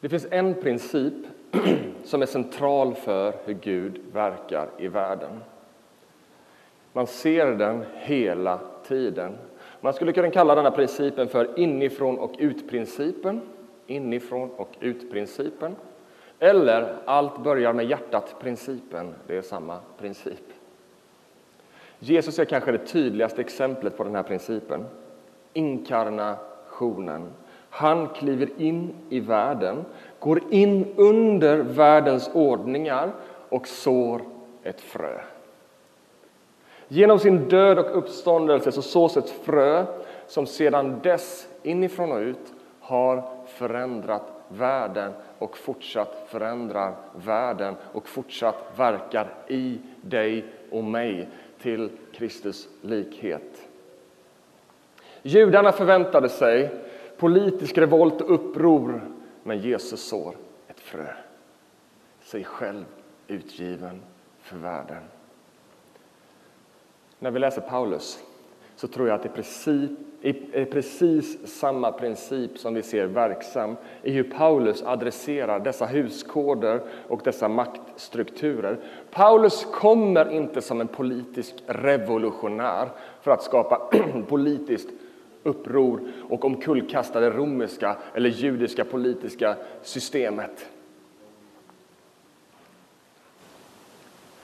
Det 0.00 0.08
finns 0.08 0.26
en 0.30 0.54
princip 0.54 1.14
som 2.04 2.22
är 2.22 2.26
central 2.26 2.94
för 2.94 3.34
hur 3.44 3.54
Gud 3.54 4.00
verkar 4.12 4.68
i 4.78 4.88
världen. 4.88 5.40
Man 6.92 7.06
ser 7.06 7.46
den 7.46 7.84
hela 7.94 8.60
tiden. 8.86 9.38
Man 9.80 9.92
skulle 9.92 10.12
kunna 10.12 10.30
kalla 10.30 10.54
denna 10.54 10.70
principen 10.70 11.28
för 11.28 11.58
inifrån 11.58 12.18
och 12.18 12.34
ut-principen. 12.38 13.40
Inifrån 13.92 14.50
och 14.56 14.68
ut-principen. 14.80 15.76
Eller 16.38 16.96
allt 17.04 17.38
börjar 17.38 17.72
med 17.72 17.86
hjärtat-principen. 17.86 19.14
Det 19.26 19.36
är 19.36 19.42
samma 19.42 19.78
princip. 19.98 20.44
Jesus 21.98 22.38
är 22.38 22.44
kanske 22.44 22.72
det 22.72 22.86
tydligaste 22.86 23.40
exemplet 23.40 23.96
på 23.96 24.04
den 24.04 24.14
här 24.14 24.22
principen. 24.22 24.84
Inkarnationen. 25.52 27.32
Han 27.70 28.08
kliver 28.08 28.48
in 28.56 28.94
i 29.08 29.20
världen, 29.20 29.84
går 30.18 30.40
in 30.50 30.94
under 30.96 31.58
världens 31.58 32.30
ordningar 32.34 33.12
och 33.48 33.68
sår 33.68 34.22
ett 34.62 34.80
frö. 34.80 35.20
Genom 36.88 37.18
sin 37.18 37.48
död 37.48 37.78
och 37.78 37.98
uppståndelse 37.98 38.72
så 38.72 38.82
sås 38.82 39.16
ett 39.16 39.30
frö 39.30 39.84
som 40.26 40.46
sedan 40.46 41.00
dess 41.02 41.48
inifrån 41.62 42.12
och 42.12 42.18
ut 42.18 42.52
har 42.80 43.22
förändrat 43.62 44.32
världen 44.48 45.12
och 45.38 45.56
fortsatt 45.56 46.26
förändrar 46.28 46.94
världen 47.14 47.74
och 47.92 48.08
fortsatt 48.08 48.72
verkar 48.76 49.34
i 49.48 49.78
dig 50.00 50.44
och 50.70 50.84
mig 50.84 51.28
till 51.60 51.90
Kristus 52.12 52.68
likhet. 52.80 53.68
Judarna 55.22 55.72
förväntade 55.72 56.28
sig 56.28 56.70
politisk 57.18 57.78
revolt 57.78 58.20
och 58.20 58.34
uppror, 58.34 59.00
men 59.42 59.58
Jesus 59.58 60.08
sår 60.08 60.36
ett 60.68 60.80
frö. 60.80 61.14
Sig 62.20 62.44
själv 62.44 62.84
utgiven 63.26 64.02
för 64.40 64.56
världen. 64.56 65.02
När 67.18 67.30
vi 67.30 67.38
läser 67.38 67.60
Paulus 67.60 68.24
så 68.76 68.88
tror 68.88 69.08
jag 69.08 69.14
att 69.14 69.22
det 69.22 69.28
är 69.28 69.34
precis, 69.34 69.90
är 70.22 70.64
precis 70.64 71.58
samma 71.58 71.92
princip 71.92 72.58
som 72.58 72.74
vi 72.74 72.82
ser 72.82 73.06
verksam 73.06 73.76
i 74.02 74.10
hur 74.10 74.22
Paulus 74.22 74.82
adresserar 74.82 75.60
dessa 75.60 75.86
huskoder 75.86 76.80
och 77.08 77.20
dessa 77.24 77.48
maktstrukturer. 77.48 78.78
Paulus 79.10 79.66
kommer 79.72 80.30
inte 80.30 80.62
som 80.62 80.80
en 80.80 80.88
politisk 80.88 81.54
revolutionär 81.66 82.88
för 83.22 83.30
att 83.30 83.42
skapa 83.42 83.90
politiskt 84.28 84.88
uppror 85.42 86.00
och 86.28 86.44
omkullkasta 86.44 87.20
det 87.20 87.30
romerska 87.30 87.96
eller 88.14 88.30
judiska 88.30 88.84
politiska 88.84 89.56
systemet. 89.82 90.68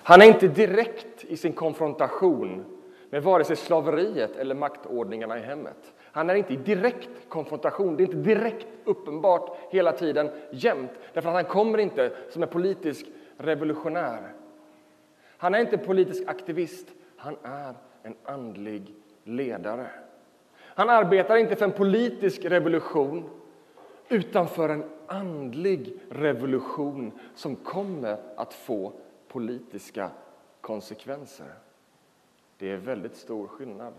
Han 0.03 0.23
är 0.23 0.27
inte 0.27 0.49
direkt 0.49 1.25
i 1.25 1.37
sin 1.37 1.53
konfrontation 1.53 2.65
med 3.11 3.23
vare 3.23 3.45
sig 3.45 3.57
slaveriet 3.57 4.37
eller 4.37 4.55
maktordningarna 4.55 5.39
i 5.39 5.43
hemmet. 5.43 5.95
Han 6.13 6.31
är 6.31 6.35
inte 6.35 6.53
i 6.53 6.57
direkt 6.57 7.29
konfrontation, 7.29 7.97
det 7.97 8.03
är 8.03 8.05
inte 8.05 8.17
direkt 8.17 8.67
uppenbart 8.85 9.57
hela 9.71 9.93
tiden 9.93 10.31
jämt. 10.51 10.91
Därför 11.13 11.29
att 11.29 11.35
han 11.35 11.45
kommer 11.45 11.79
inte 11.79 12.13
som 12.31 12.43
en 12.43 12.49
politisk 12.49 13.07
revolutionär. 13.37 14.33
Han 15.39 15.55
är 15.55 15.59
inte 15.59 15.79
politisk 15.79 16.23
aktivist, 16.27 16.89
han 17.17 17.37
är 17.43 17.75
en 18.03 18.15
andlig 18.25 18.95
ledare. 19.25 19.87
Han 20.61 20.91
arbetar 20.91 21.37
inte 21.37 21.57
för 21.57 21.65
en 21.65 21.73
politisk 21.73 22.45
revolution 22.45 23.31
utan 24.09 24.49
för 24.49 24.69
en 24.69 24.85
andlig 25.07 26.01
revolution 26.11 27.13
som 27.35 27.57
kommer 27.57 28.17
att 28.37 28.55
få 28.55 28.93
politiska 29.29 30.11
konsekvenser. 30.61 31.47
Det 32.59 32.71
är 32.71 32.77
väldigt 32.77 33.17
stor 33.17 33.47
skillnad. 33.47 33.93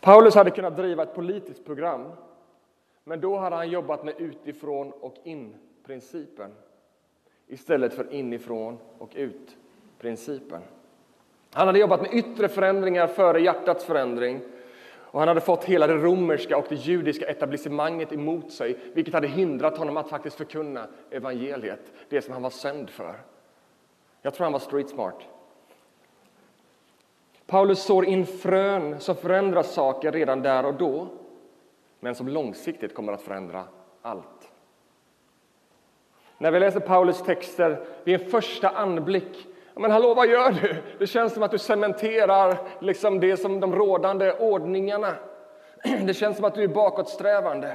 Paulus 0.00 0.34
hade 0.34 0.50
kunnat 0.50 0.76
driva 0.76 1.02
ett 1.02 1.14
politiskt 1.14 1.64
program 1.64 2.12
men 3.04 3.20
då 3.20 3.36
hade 3.36 3.56
han 3.56 3.70
jobbat 3.70 4.04
med 4.04 4.14
utifrån 4.18 4.92
och 4.92 5.14
in-principen 5.24 6.54
istället 7.46 7.94
för 7.94 8.12
inifrån 8.12 8.78
och 8.98 9.10
ut-principen. 9.14 10.62
Han 11.52 11.66
hade 11.66 11.78
jobbat 11.78 12.02
med 12.02 12.14
yttre 12.14 12.48
förändringar 12.48 13.06
före 13.06 13.40
hjärtats 13.40 13.84
förändring. 13.84 14.40
Och 15.16 15.20
han 15.20 15.28
hade 15.28 15.40
fått 15.40 15.64
hela 15.64 15.86
det 15.86 15.96
romerska 15.96 16.56
och 16.56 16.66
det 16.68 16.74
judiska 16.74 17.26
etablissemanget 17.26 18.12
emot 18.12 18.52
sig 18.52 18.78
vilket 18.94 19.14
hade 19.14 19.28
hindrat 19.28 19.78
honom 19.78 19.96
att 19.96 20.08
faktiskt 20.08 20.36
förkunna 20.36 20.86
evangeliet, 21.10 21.92
det 22.08 22.22
som 22.22 22.32
han 22.32 22.42
var 22.42 22.50
sänd 22.50 22.90
för. 22.90 23.14
Jag 24.22 24.34
tror 24.34 24.44
han 24.44 24.52
var 24.52 24.60
street 24.60 24.88
smart. 24.88 25.22
Paulus 27.46 27.82
sår 27.82 28.04
in 28.04 28.26
frön 28.26 29.00
som 29.00 29.16
förändrar 29.16 29.62
saker 29.62 30.12
redan 30.12 30.42
där 30.42 30.66
och 30.66 30.74
då 30.74 31.08
men 32.00 32.14
som 32.14 32.28
långsiktigt 32.28 32.94
kommer 32.94 33.12
att 33.12 33.22
förändra 33.22 33.64
allt. 34.02 34.50
När 36.38 36.50
vi 36.50 36.60
läser 36.60 36.80
Paulus 36.80 37.22
texter 37.22 37.84
vid 38.04 38.20
en 38.20 38.30
första 38.30 38.68
anblick 38.68 39.46
men 39.74 39.90
hallå, 39.90 40.14
vad 40.14 40.28
gör 40.28 40.50
du? 40.50 40.82
Det 40.98 41.06
känns 41.06 41.34
som 41.34 41.42
att 41.42 41.50
du 41.50 41.58
cementerar 41.58 42.58
liksom 42.80 43.20
det 43.20 43.36
som 43.36 43.60
de 43.60 43.74
rådande 43.74 44.32
ordningarna. 44.32 45.14
Det 46.06 46.14
känns 46.14 46.36
som 46.36 46.44
att 46.44 46.54
du 46.54 46.62
är 46.62 46.68
bakåtsträvande. 46.68 47.72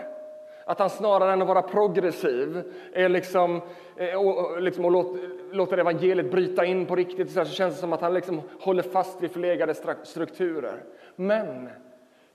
Att 0.65 0.79
han 0.79 0.89
snarare 0.89 1.33
än 1.33 1.41
att 1.41 1.47
vara 1.47 1.61
progressiv 1.61 2.63
är 2.93 3.09
liksom, 3.09 3.61
eh, 3.95 4.15
och, 4.15 4.61
liksom, 4.61 4.85
och 4.85 4.91
låt, 4.91 5.17
låter 5.51 5.77
evangeliet 5.77 6.31
bryta 6.31 6.65
in 6.65 6.85
på 6.85 6.95
riktigt 6.95 7.31
så, 7.31 7.45
känns 7.45 7.75
det 7.75 7.79
som 7.79 7.93
att 7.93 8.01
han 8.01 8.13
liksom 8.13 8.41
håller 8.59 8.83
fast 8.83 9.21
vid 9.21 9.31
förlegade 9.31 9.73
strukturer. 10.03 10.83
Men 11.15 11.69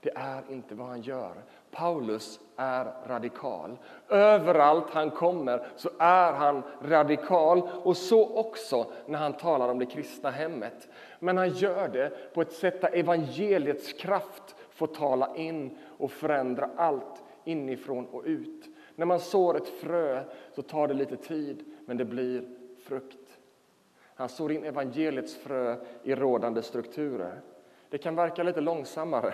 det 0.01 0.11
är 0.15 0.43
inte 0.49 0.75
vad 0.75 0.87
han 0.87 1.01
gör. 1.01 1.33
Paulus 1.71 2.39
är 2.57 2.93
radikal. 3.07 3.77
Överallt 4.09 4.89
han 4.89 5.11
kommer 5.11 5.67
så 5.75 5.89
är 5.99 6.33
han 6.33 6.63
radikal 6.81 7.69
och 7.83 7.97
så 7.97 8.35
också 8.35 8.85
när 9.05 9.19
han 9.19 9.33
talar 9.33 9.69
om 9.69 9.79
det 9.79 9.85
kristna 9.85 10.29
hemmet. 10.29 10.87
Men 11.19 11.37
han 11.37 11.49
gör 11.49 11.87
det 11.87 12.33
på 12.33 12.41
ett 12.41 12.51
sätt 12.51 12.81
där 12.81 12.95
evangeliets 12.95 13.93
kraft 13.93 14.55
får 14.69 14.87
tala 14.87 15.35
in 15.35 15.77
och 15.97 16.11
förändra 16.11 16.69
allt 16.77 17.23
inifrån 17.47 18.05
och 18.05 18.23
ut. 18.25 18.65
När 18.95 19.05
man 19.05 19.19
sår 19.19 19.57
ett 19.57 19.67
frö 19.67 20.23
så 20.55 20.61
tar 20.61 20.87
det 20.87 20.93
lite 20.93 21.17
tid, 21.17 21.63
men 21.85 21.97
det 21.97 22.05
blir 22.05 22.43
frukt. 22.83 23.39
Han 24.15 24.29
sår 24.29 24.51
in 24.51 24.63
evangeliets 24.63 25.35
frö 25.35 25.77
i 26.03 26.15
rådande 26.15 26.61
strukturer. 26.61 27.41
Det 27.89 27.97
kan 27.97 28.15
verka 28.15 28.43
lite 28.43 28.61
långsammare, 28.61 29.33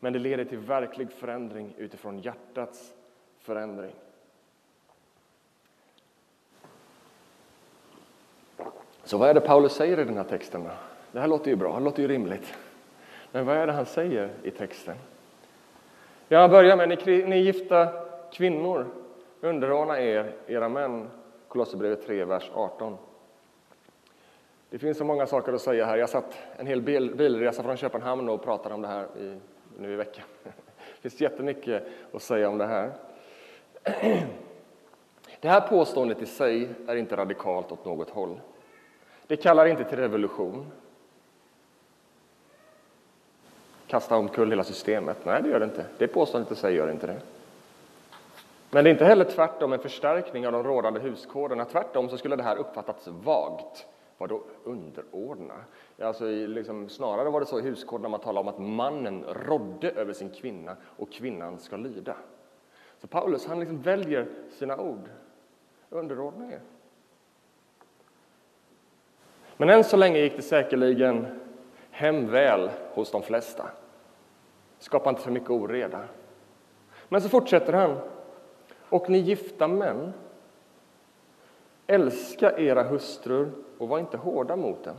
men 0.00 0.12
det 0.12 0.18
leder 0.18 0.44
till 0.44 0.58
verklig 0.58 1.10
förändring 1.12 1.74
utifrån 1.76 2.18
hjärtats 2.18 2.94
förändring. 3.38 3.94
Så 9.04 9.18
vad 9.18 9.28
är 9.28 9.34
det 9.34 9.40
Paulus 9.40 9.72
säger 9.72 10.00
i 10.00 10.04
den 10.04 10.16
här 10.16 10.24
texten? 10.24 10.64
Då? 10.64 10.70
Det 11.12 11.20
här 11.20 11.28
låter 11.28 11.50
ju 11.50 11.56
bra, 11.56 11.78
det 11.78 11.84
låter 11.84 12.02
ju 12.02 12.08
rimligt. 12.08 12.54
Men 13.32 13.46
vad 13.46 13.56
är 13.56 13.66
det 13.66 13.72
han 13.72 13.86
säger 13.86 14.30
i 14.42 14.50
texten? 14.50 14.96
Jag 16.30 16.50
börjar 16.50 16.76
med 16.76 16.88
ni, 16.88 17.24
ni 17.24 17.38
gifta 17.38 17.88
kvinnor, 18.32 18.86
underordna 19.40 20.00
er 20.00 20.32
era 20.46 20.68
män. 20.68 21.10
Kolosserbrevet 21.48 22.06
3, 22.06 22.24
vers 22.24 22.50
18. 22.54 22.96
Det 24.70 24.78
finns 24.78 24.98
så 24.98 25.04
många 25.04 25.26
saker 25.26 25.52
att 25.52 25.60
säga 25.60 25.86
här. 25.86 25.96
Jag 25.96 26.08
satt 26.08 26.38
en 26.56 26.66
hel 26.66 26.82
bil, 26.82 27.14
bilresa 27.14 27.62
från 27.62 27.76
Köpenhamn 27.76 28.28
och 28.28 28.44
pratade 28.44 28.74
om 28.74 28.82
det 28.82 28.88
här 28.88 29.06
i 29.20 29.38
nu 29.78 29.92
i 29.92 29.96
veckan. 29.96 30.24
Det 31.02 31.10
finns 31.10 31.20
jättemycket 31.20 31.82
att 32.12 32.22
säga 32.22 32.48
om 32.48 32.58
det 32.58 32.66
här. 32.66 32.92
Det 35.40 35.48
här 35.48 35.60
påståendet 35.60 36.22
i 36.22 36.26
sig 36.26 36.68
är 36.86 36.96
inte 36.96 37.16
radikalt 37.16 37.72
åt 37.72 37.84
något 37.84 38.10
håll. 38.10 38.40
Det 39.26 39.36
kallar 39.36 39.66
inte 39.66 39.84
till 39.84 39.98
revolution. 39.98 40.72
Kasta 43.88 44.16
omkull 44.16 44.50
hela 44.50 44.64
systemet. 44.64 45.24
Nej, 45.24 45.42
det 45.42 45.48
gör 45.48 45.58
det 45.60 45.64
inte. 45.64 45.86
Det 45.98 46.08
påståendet 46.08 46.52
i 46.52 46.54
sig 46.54 46.74
gör 46.74 46.90
inte 46.90 47.06
det. 47.06 47.20
Men 48.70 48.84
det 48.84 48.90
är 48.90 48.92
inte 48.92 49.04
heller 49.04 49.24
tvärtom 49.24 49.72
en 49.72 49.78
förstärkning 49.78 50.46
av 50.46 50.52
de 50.52 50.64
rådande 50.64 51.00
huskoderna. 51.00 51.64
Tvärtom 51.64 52.08
så 52.08 52.18
skulle 52.18 52.36
det 52.36 52.42
här 52.42 52.56
uppfattats 52.56 53.08
vagt. 53.08 53.86
Vadå 54.18 54.42
underordna? 54.64 55.54
Alltså, 55.98 56.24
liksom, 56.24 56.88
snarare 56.88 57.30
var 57.30 57.40
det 57.40 57.46
så 57.46 57.58
i 57.58 57.62
huskoderna 57.62 58.08
man 58.08 58.20
talade 58.20 58.40
om 58.40 58.48
att 58.48 58.58
mannen 58.58 59.24
rådde 59.24 59.90
över 59.90 60.12
sin 60.12 60.30
kvinna 60.30 60.76
och 60.96 61.12
kvinnan 61.12 61.58
ska 61.58 61.76
lyda. 61.76 62.16
Så 62.98 63.06
Paulus 63.06 63.46
han 63.46 63.60
liksom 63.60 63.82
väljer 63.82 64.26
sina 64.50 64.76
ord. 64.76 65.08
Underordna 65.90 66.52
er. 66.52 66.60
Men 69.56 69.70
än 69.70 69.84
så 69.84 69.96
länge 69.96 70.18
gick 70.18 70.36
det 70.36 70.42
säkerligen 70.42 71.26
hem 71.98 72.30
väl 72.30 72.70
hos 72.94 73.10
de 73.10 73.22
flesta. 73.22 73.70
Skapa 74.78 75.10
inte 75.10 75.22
för 75.22 75.30
mycket 75.30 75.50
oreda. 75.50 76.04
Men 77.08 77.20
så 77.20 77.28
fortsätter 77.28 77.72
han. 77.72 77.96
Och 78.88 79.10
ni 79.10 79.18
gifta 79.18 79.68
män, 79.68 80.12
älska 81.86 82.58
era 82.58 82.82
hustrur 82.82 83.52
och 83.78 83.88
var 83.88 83.98
inte 83.98 84.16
hårda 84.16 84.56
mot 84.56 84.84
dem. 84.84 84.96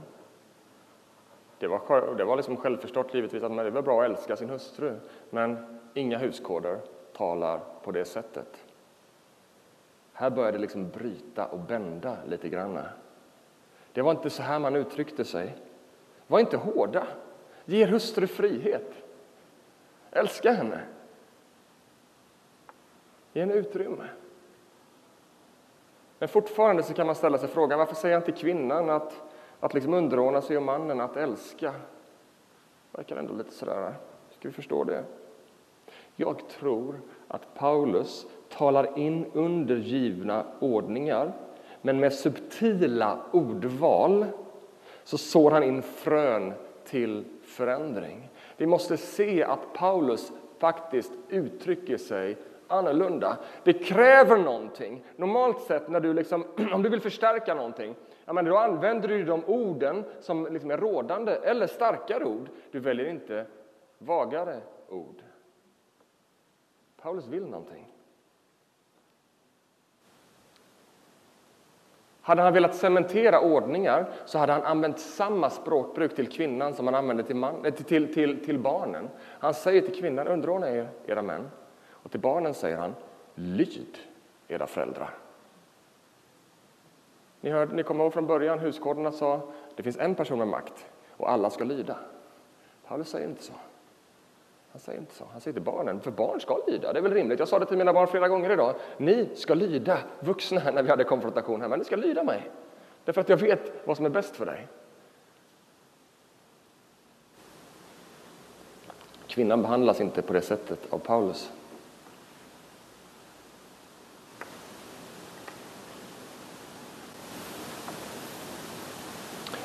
Det 1.59 1.67
var, 1.67 2.15
det 2.17 2.23
var 2.23 2.35
liksom 2.35 2.57
självförstått 2.57 3.13
givetvis 3.13 3.43
att 3.43 3.57
det 3.57 3.69
var 3.69 3.81
bra 3.81 4.01
att 4.01 4.09
älska 4.09 4.35
sin 4.35 4.49
hustru, 4.49 4.95
men 5.29 5.79
inga 5.93 6.17
huskoder 6.17 6.79
talar 7.13 7.59
på 7.83 7.91
det 7.91 8.05
sättet. 8.05 8.65
Här 10.13 10.29
började 10.29 10.57
det 10.57 10.61
liksom 10.61 10.89
bryta 10.89 11.45
och 11.45 11.59
bända 11.59 12.17
lite 12.27 12.49
grann. 12.49 12.79
Det 13.93 14.01
var 14.01 14.11
inte 14.11 14.29
så 14.29 14.43
här 14.43 14.59
man 14.59 14.75
uttryckte 14.75 15.25
sig. 15.25 15.55
Var 16.29 16.39
inte 16.39 16.57
hårda. 16.57 17.07
Ge 17.65 17.83
er 17.83 17.87
hustru 17.87 18.27
frihet. 18.27 18.93
Älska 20.11 20.51
henne. 20.51 20.81
Ge 23.33 23.41
henne 23.41 23.53
utrymme. 23.53 24.09
Men 26.19 26.29
fortfarande 26.29 26.83
så 26.83 26.93
kan 26.93 27.05
man 27.05 27.15
ställa 27.15 27.37
sig 27.37 27.49
frågan 27.49 27.79
varför 27.79 27.95
säger 27.95 28.17
inte 28.17 28.31
kvinnan 28.31 28.89
att, 28.89 29.21
att 29.59 29.73
liksom 29.73 29.93
underordna 29.93 30.41
sig 30.41 30.57
och 30.57 30.63
mannen 30.63 31.01
att 31.01 31.17
älska? 31.17 31.71
Det 31.71 32.97
verkar 32.97 33.15
ändå 33.15 33.33
lite 33.33 33.51
sådär. 33.51 33.93
Ska 34.29 34.47
vi 34.47 34.53
förstå 34.53 34.83
det? 34.83 35.03
Jag 36.15 36.47
tror 36.47 37.01
att 37.27 37.53
Paulus 37.55 38.25
talar 38.49 38.99
in 38.99 39.25
undergivna 39.33 40.45
ordningar 40.59 41.33
men 41.81 41.99
med 41.99 42.13
subtila 42.13 43.19
ordval 43.31 44.25
så 45.09 45.17
sår 45.17 45.51
han 45.51 45.63
in 45.63 45.81
frön 45.81 46.53
till 46.85 47.25
förändring. 47.43 48.29
Vi 48.57 48.65
måste 48.65 48.97
se 48.97 49.43
att 49.43 49.73
Paulus 49.73 50.31
faktiskt 50.57 51.11
uttrycker 51.29 51.97
sig 51.97 52.37
annorlunda. 52.67 53.37
Det 53.63 53.73
kräver 53.73 54.37
någonting. 54.37 55.03
Normalt 55.15 55.61
sett 55.61 55.89
när 55.89 55.99
du 55.99 56.13
liksom, 56.13 56.45
om 56.73 56.83
du 56.83 56.89
vill 56.89 57.01
förstärka 57.01 57.53
någonting, 57.53 57.95
ja, 58.25 58.33
men 58.33 58.45
då 58.45 58.57
använder 58.57 59.07
du 59.07 59.23
de 59.23 59.45
orden 59.45 60.03
som 60.19 60.47
liksom 60.53 60.71
är 60.71 60.77
rådande 60.77 61.31
eller 61.31 61.67
starkare 61.67 62.25
ord. 62.25 62.49
Du 62.71 62.79
väljer 62.79 63.09
inte 63.09 63.45
vagare 63.97 64.61
ord. 64.89 65.21
Paulus 67.01 67.27
vill 67.27 67.45
någonting. 67.45 67.98
Hade 72.29 72.41
han 72.41 72.53
velat 72.53 72.75
cementera 72.75 73.41
ordningar 73.41 74.05
så 74.25 74.37
hade 74.37 74.53
han 74.53 74.63
använt 74.63 74.99
samma 74.99 75.49
språkbruk 75.49 76.15
till 76.15 76.29
kvinnan 76.29 76.73
som 76.73 76.87
han 76.87 76.95
använde 76.95 77.23
till, 77.23 77.35
man, 77.35 77.65
eh, 77.65 77.73
till, 77.73 78.13
till, 78.13 78.45
till 78.45 78.59
barnen. 78.59 79.09
Han 79.39 79.53
säger 79.53 79.81
till 79.81 80.01
kvinnan, 80.01 80.27
underordna 80.27 80.69
er 80.69 80.89
era 81.05 81.21
män. 81.21 81.49
Och 81.89 82.11
till 82.11 82.19
barnen 82.19 82.53
säger 82.53 82.77
han, 82.77 82.95
lyd 83.35 83.97
era 84.47 84.67
föräldrar. 84.67 85.09
Ni, 87.41 87.49
hörde, 87.49 87.75
ni 87.75 87.83
kommer 87.83 88.03
ihåg 88.03 88.13
från 88.13 88.27
början, 88.27 88.59
huskoderna 88.59 89.11
sa, 89.11 89.41
det 89.75 89.83
finns 89.83 89.97
en 89.97 90.15
person 90.15 90.37
med 90.37 90.47
makt 90.47 90.85
och 91.17 91.31
alla 91.31 91.49
ska 91.49 91.63
lyda. 91.63 91.97
Paulus 92.87 93.09
säger 93.09 93.27
inte 93.27 93.43
så. 93.43 93.53
Han 94.71 94.81
säger 94.81 94.99
inte 94.99 95.15
så. 95.15 95.25
Han 95.31 95.41
säger 95.41 95.53
till 95.53 95.63
barnen, 95.63 95.99
för 95.99 96.11
barn 96.11 96.41
ska 96.41 96.59
lyda. 96.67 96.93
Det 96.93 96.99
är 96.99 97.03
väl 97.03 97.13
rimligt. 97.13 97.39
Jag 97.39 97.47
sa 97.47 97.59
det 97.59 97.65
till 97.65 97.77
mina 97.77 97.93
barn 97.93 98.07
flera 98.07 98.27
gånger 98.27 98.49
idag. 98.49 98.75
Ni 98.97 99.29
ska 99.35 99.53
lyda 99.53 99.97
vuxna 100.19 100.61
när 100.73 100.83
vi 100.83 100.89
hade 100.89 101.03
konfrontation 101.03 101.61
här, 101.61 101.67
men 101.67 101.79
ni 101.79 101.85
ska 101.85 101.95
lyda 101.95 102.23
mig. 102.23 102.49
Därför 103.05 103.21
att 103.21 103.29
jag 103.29 103.37
vet 103.37 103.71
vad 103.85 103.97
som 103.97 104.05
är 104.05 104.09
bäst 104.09 104.35
för 104.35 104.45
dig. 104.45 104.67
Kvinnan 109.27 109.61
behandlas 109.61 110.01
inte 110.01 110.21
på 110.21 110.33
det 110.33 110.41
sättet 110.41 110.79
av 110.89 110.97
Paulus. 110.97 111.51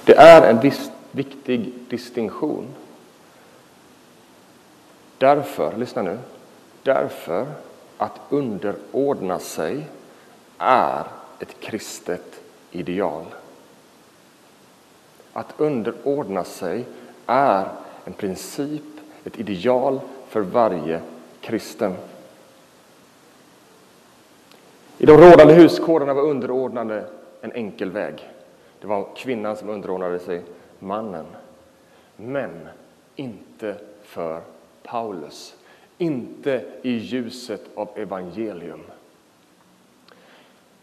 Det 0.05 0.14
är 0.14 0.51
en 0.51 0.61
viss 0.61 0.90
viktig 1.11 1.73
distinktion 1.88 2.67
Därför, 5.18 5.77
lyssna 5.77 6.03
nu, 6.03 6.18
därför 6.83 7.46
att 7.96 8.20
underordna 8.29 9.38
sig 9.38 9.87
är 10.59 11.05
ett 11.38 11.61
kristet 11.61 12.40
ideal. 12.70 13.24
Att 15.33 15.55
underordna 15.57 16.44
sig 16.44 16.85
är 17.27 17.68
en 18.05 18.12
princip, 18.12 18.83
ett 19.24 19.38
ideal 19.38 20.00
för 20.29 20.40
varje 20.40 21.00
kristen. 21.40 21.94
I 24.98 25.07
de 25.07 25.12
rådande 25.12 25.55
huskoderna 25.55 26.14
var 26.14 26.22
underordnande 26.22 27.05
en 27.40 27.53
enkel 27.53 27.90
väg. 27.90 28.31
Det 28.81 28.87
var 28.87 29.09
kvinnan 29.16 29.57
som 29.57 29.68
underordnade 29.68 30.18
sig 30.18 30.42
mannen. 30.79 31.27
Men 32.16 32.68
inte 33.16 33.77
för 34.03 34.40
Paulus, 34.85 35.57
inte 35.99 36.64
i 36.83 36.90
ljuset 36.90 37.62
av 37.75 37.88
evangelium. 37.94 38.81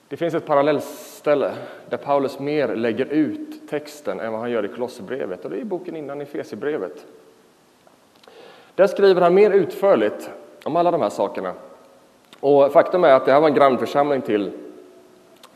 Det 0.08 0.18
finns 0.18 0.34
ett 0.34 0.46
parallellställe 0.46 1.54
där 1.90 1.98
Paulus 1.98 2.40
mer 2.40 2.76
lägger 2.76 3.06
ut 3.06 3.70
texten 3.70 4.20
än 4.20 4.32
vad 4.32 4.42
han 4.42 4.52
gör 4.52 4.66
i 4.66 4.68
Kolosserbrevet, 4.68 5.46
och 5.46 5.52
det 5.52 5.58
är 5.58 5.62
i 5.62 5.66
boken 5.66 5.96
innan 5.96 6.22
Efesierbrevet. 6.22 7.06
Där 8.76 8.88
skriver 8.88 9.22
han 9.22 9.34
mer 9.34 9.52
utförligt 9.52 10.30
om 10.64 10.76
alla 10.76 10.92
de 10.92 11.02
här 11.02 11.10
sakerna. 11.10 11.54
Och 12.40 12.72
faktum 12.72 13.04
är 13.04 13.14
att 13.14 13.26
det 13.26 13.32
här 13.32 13.40
var 13.40 13.48
en 13.48 13.56
grannförsamling 13.56 14.22
till 14.22 14.52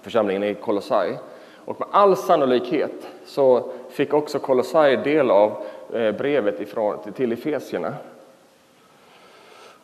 församlingen 0.01 0.43
i 0.43 0.53
Kolossai. 0.53 1.17
Och 1.65 1.79
med 1.79 1.87
all 1.91 2.15
sannolikhet 2.15 3.07
så 3.25 3.71
fick 3.89 4.13
också 4.13 4.39
Kolossai 4.39 4.95
del 4.95 5.31
av 5.31 5.63
eh, 5.93 6.11
brevet 6.11 6.61
ifrån, 6.61 7.13
till 7.13 7.31
Efesierna. 7.31 7.93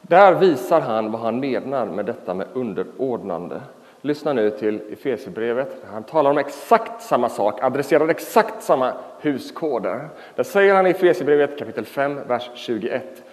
Där 0.02 0.34
visar 0.34 0.82
han 0.82 1.12
vad 1.12 1.22
han 1.22 1.40
menar 1.40 1.86
med 1.86 2.06
detta 2.06 2.34
med 2.34 2.48
underordnande. 2.54 3.62
Lyssna 4.02 4.34
nu 4.34 4.50
till 4.50 4.82
Efesierbrevet. 4.92 5.76
Han 5.92 6.04
talar 6.04 6.32
om 6.32 6.38
exakt 6.38 7.02
samma 7.02 7.30
sak, 7.30 7.64
adresserar 7.64 8.08
exakt 8.08 8.64
samma 8.64 8.94
huskoder. 9.22 10.10
Där 10.36 10.44
säger 10.44 10.76
han 10.76 10.88
i 10.88 10.90
Efesierbrevet 10.90 11.60
kapitel 11.60 11.86
5, 11.86 12.20
vers 12.28 12.50
21. 12.54 13.24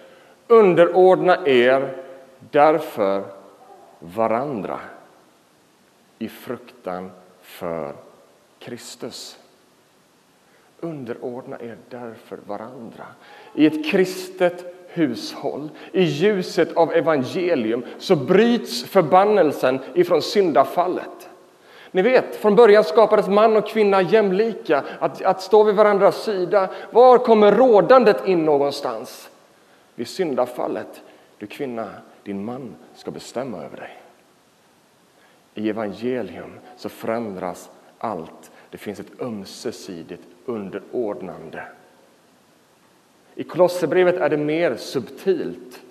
Underordna 0.47 1.47
er 1.47 1.93
därför 2.39 3.23
varandra 3.99 4.79
i 6.19 6.29
fruktan 6.29 7.11
för 7.41 7.93
Kristus. 8.59 9.39
Underordna 10.79 11.59
er 11.59 11.77
därför 11.89 12.39
varandra. 12.47 13.05
I 13.55 13.65
ett 13.65 13.85
kristet 13.85 14.78
hushåll. 14.89 15.69
I 15.91 16.03
ljuset 16.03 16.77
av 16.77 16.93
evangelium 16.93 17.85
så 17.97 18.15
bryts 18.15 18.83
förbannelsen 18.83 19.79
ifrån 19.93 20.21
syndafallet. 20.21 21.29
Ni 21.91 22.01
vet, 22.01 22.35
från 22.35 22.55
början 22.55 22.83
skapades 22.83 23.27
man 23.27 23.57
och 23.57 23.67
kvinna 23.67 24.01
jämlika, 24.01 24.83
att, 24.99 25.21
att 25.21 25.41
stå 25.41 25.63
vid 25.63 25.75
varandras 25.75 26.23
sida. 26.23 26.69
Var 26.91 27.17
kommer 27.17 27.51
rådandet 27.51 28.27
in 28.27 28.45
någonstans? 28.45 29.29
Vid 29.95 30.07
syndafallet. 30.07 31.01
Du 31.37 31.47
kvinna, 31.47 31.89
din 32.23 32.45
man 32.45 32.75
ska 32.95 33.11
bestämma 33.11 33.57
över 33.57 33.77
dig. 33.77 34.01
I 35.53 35.69
evangelium 35.69 36.59
så 36.77 36.89
förändras 36.89 37.69
allt. 37.97 38.51
Det 38.69 38.77
finns 38.77 38.99
ett 38.99 39.21
ömsesidigt 39.21 40.23
underordnande. 40.45 41.63
I 43.39 43.43
Kolosserbrevet 43.43 44.15
är 44.15 44.29
det 44.29 44.37
mer 44.37 44.75
subtilt. 44.75 45.81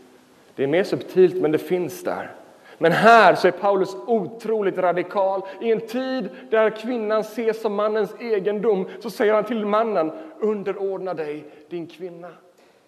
Det 0.54 0.62
är 0.62 0.66
mer 0.66 0.84
subtilt, 0.84 1.36
men 1.36 1.52
det 1.52 1.58
finns 1.58 2.04
där. 2.04 2.34
Men 2.78 2.92
här 2.92 3.34
så 3.34 3.48
är 3.48 3.52
Paulus 3.52 3.94
otroligt 4.06 4.78
radikal. 4.78 5.42
I 5.60 5.72
en 5.72 5.80
tid 5.80 6.28
där 6.50 6.70
kvinnan 6.70 7.20
ses 7.20 7.62
som 7.62 7.74
mannens 7.74 8.14
egendom 8.20 8.88
så 9.00 9.10
säger 9.10 9.34
han 9.34 9.44
till 9.44 9.66
mannen 9.66 10.12
underordna 10.38 11.14
dig 11.14 11.44
din 11.68 11.86
kvinna. 11.86 12.30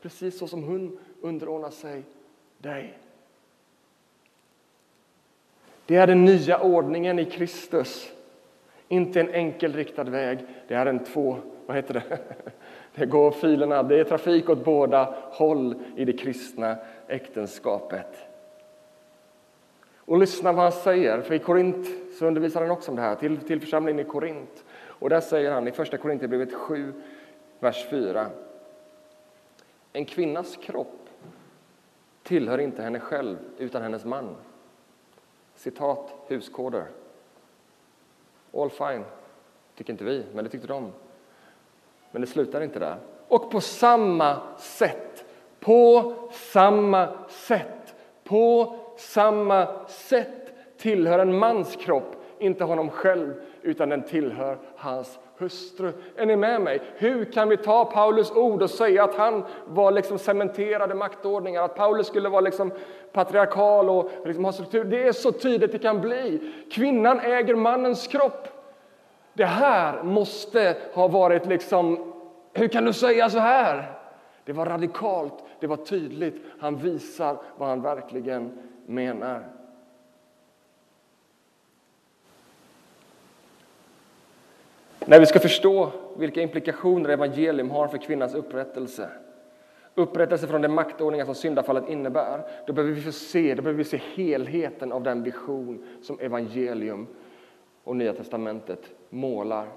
precis 0.02 0.38
så 0.38 0.46
som 0.46 0.62
hon 0.62 0.98
underordnar 1.20 1.70
sig 1.70 2.02
dig. 2.58 2.98
Det 5.86 5.96
är 5.96 6.06
den 6.06 6.24
nya 6.24 6.60
ordningen 6.60 7.18
i 7.18 7.24
Kristus. 7.24 8.12
Inte 8.88 9.20
en 9.20 9.30
enkelriktad 9.34 10.04
väg, 10.04 10.38
det 10.68 10.74
är 10.74 10.86
en 10.86 11.04
två, 11.04 11.36
vad 11.70 11.76
heter 11.76 11.94
det? 11.94 12.18
Det 12.94 13.06
går 13.06 13.30
filerna, 13.30 13.82
det 13.82 14.00
är 14.00 14.04
trafik 14.04 14.48
åt 14.48 14.64
båda 14.64 15.14
håll 15.32 15.74
i 15.96 16.04
det 16.04 16.12
kristna 16.12 16.76
äktenskapet. 17.08 18.26
Och 19.96 20.18
lyssna 20.18 20.52
vad 20.52 20.62
han 20.62 20.72
säger, 20.72 21.20
för 21.20 21.34
i 21.34 21.38
Korint 21.38 21.88
så 22.18 22.26
undervisar 22.26 22.60
han 22.60 22.70
också 22.70 22.90
om 22.90 22.96
det 22.96 23.02
här, 23.02 23.14
till, 23.14 23.38
till 23.38 23.60
församlingen 23.60 24.06
i 24.06 24.08
Korint. 24.08 24.64
Och 24.72 25.10
där 25.10 25.20
säger 25.20 25.52
han 25.52 25.68
i 25.68 25.72
första 25.72 25.96
Korinthierbrevet 25.96 26.54
7, 26.54 26.92
vers 27.60 27.86
4. 27.90 28.30
En 29.92 30.04
kvinnas 30.04 30.56
kropp 30.56 31.08
tillhör 32.22 32.58
inte 32.58 32.82
henne 32.82 33.00
själv, 33.00 33.38
utan 33.58 33.82
hennes 33.82 34.04
man. 34.04 34.36
Citat 35.54 36.14
huskoder. 36.28 36.84
All 38.54 38.70
fine, 38.70 39.04
tycker 39.74 39.92
inte 39.92 40.04
vi, 40.04 40.24
men 40.34 40.44
det 40.44 40.50
tyckte 40.50 40.68
de. 40.68 40.92
Men 42.10 42.20
det 42.20 42.26
slutar 42.26 42.60
inte 42.60 42.78
där. 42.78 42.96
Och 43.28 43.50
på 43.50 43.60
samma 43.60 44.36
sätt, 44.58 45.24
på 45.60 46.14
samma 46.32 47.08
sätt, 47.28 47.94
på 48.24 48.76
samma 48.96 49.66
sätt 49.88 50.52
tillhör 50.78 51.18
en 51.18 51.38
mans 51.38 51.76
kropp 51.76 52.16
inte 52.38 52.64
honom 52.64 52.90
själv, 52.90 53.34
utan 53.62 53.88
den 53.88 54.02
tillhör 54.02 54.58
hans 54.76 55.18
hustru. 55.38 55.92
Är 56.16 56.26
ni 56.26 56.36
med 56.36 56.60
mig? 56.60 56.80
Hur 56.94 57.24
kan 57.24 57.48
vi 57.48 57.56
ta 57.56 57.84
Paulus 57.84 58.30
ord 58.32 58.62
och 58.62 58.70
säga 58.70 59.04
att 59.04 59.14
han 59.14 59.44
var 59.66 59.92
liksom 59.92 60.18
cementerade 60.18 60.94
maktordningar, 60.94 61.62
att 61.62 61.76
Paulus 61.76 62.06
skulle 62.06 62.28
vara 62.28 62.40
liksom 62.40 62.72
patriarkal 63.12 63.90
och 63.90 64.10
liksom 64.24 64.44
ha 64.44 64.52
struktur? 64.52 64.84
Det 64.84 65.08
är 65.08 65.12
så 65.12 65.32
tydligt 65.32 65.72
det 65.72 65.78
kan 65.78 66.00
bli. 66.00 66.52
Kvinnan 66.72 67.20
äger 67.20 67.54
mannens 67.54 68.06
kropp. 68.06 68.48
Det 69.34 69.44
här 69.44 70.02
måste 70.02 70.76
ha 70.92 71.08
varit 71.08 71.46
liksom, 71.46 72.12
hur 72.52 72.68
kan 72.68 72.84
du 72.84 72.92
säga 72.92 73.30
så 73.30 73.38
här? 73.38 73.98
Det 74.44 74.52
var 74.52 74.66
radikalt, 74.66 75.34
det 75.60 75.66
var 75.66 75.76
tydligt. 75.76 76.42
Han 76.60 76.76
visar 76.76 77.36
vad 77.56 77.68
han 77.68 77.82
verkligen 77.82 78.58
menar. 78.86 79.44
När 84.98 85.20
vi 85.20 85.26
ska 85.26 85.38
förstå 85.38 85.92
vilka 86.16 86.40
implikationer 86.40 87.08
evangelium 87.08 87.70
har 87.70 87.88
för 87.88 87.98
kvinnans 87.98 88.34
upprättelse 88.34 89.10
upprättelse 89.94 90.46
från 90.46 90.62
den 90.62 90.74
maktordningar 90.74 91.24
som 91.24 91.34
syndafallet 91.34 91.88
innebär, 91.88 92.42
då 92.66 92.72
behöver 92.72 92.94
vi 92.94 93.02
få 93.02 93.12
se, 93.12 93.54
då 93.54 93.62
behöver 93.62 93.78
vi 93.78 93.84
se 93.84 94.00
helheten 94.14 94.92
av 94.92 95.02
den 95.02 95.22
vision 95.22 95.84
som 96.02 96.20
evangelium 96.20 97.06
och 97.90 97.96
Nya 97.96 98.12
testamentet 98.12 98.90
målar. 99.08 99.68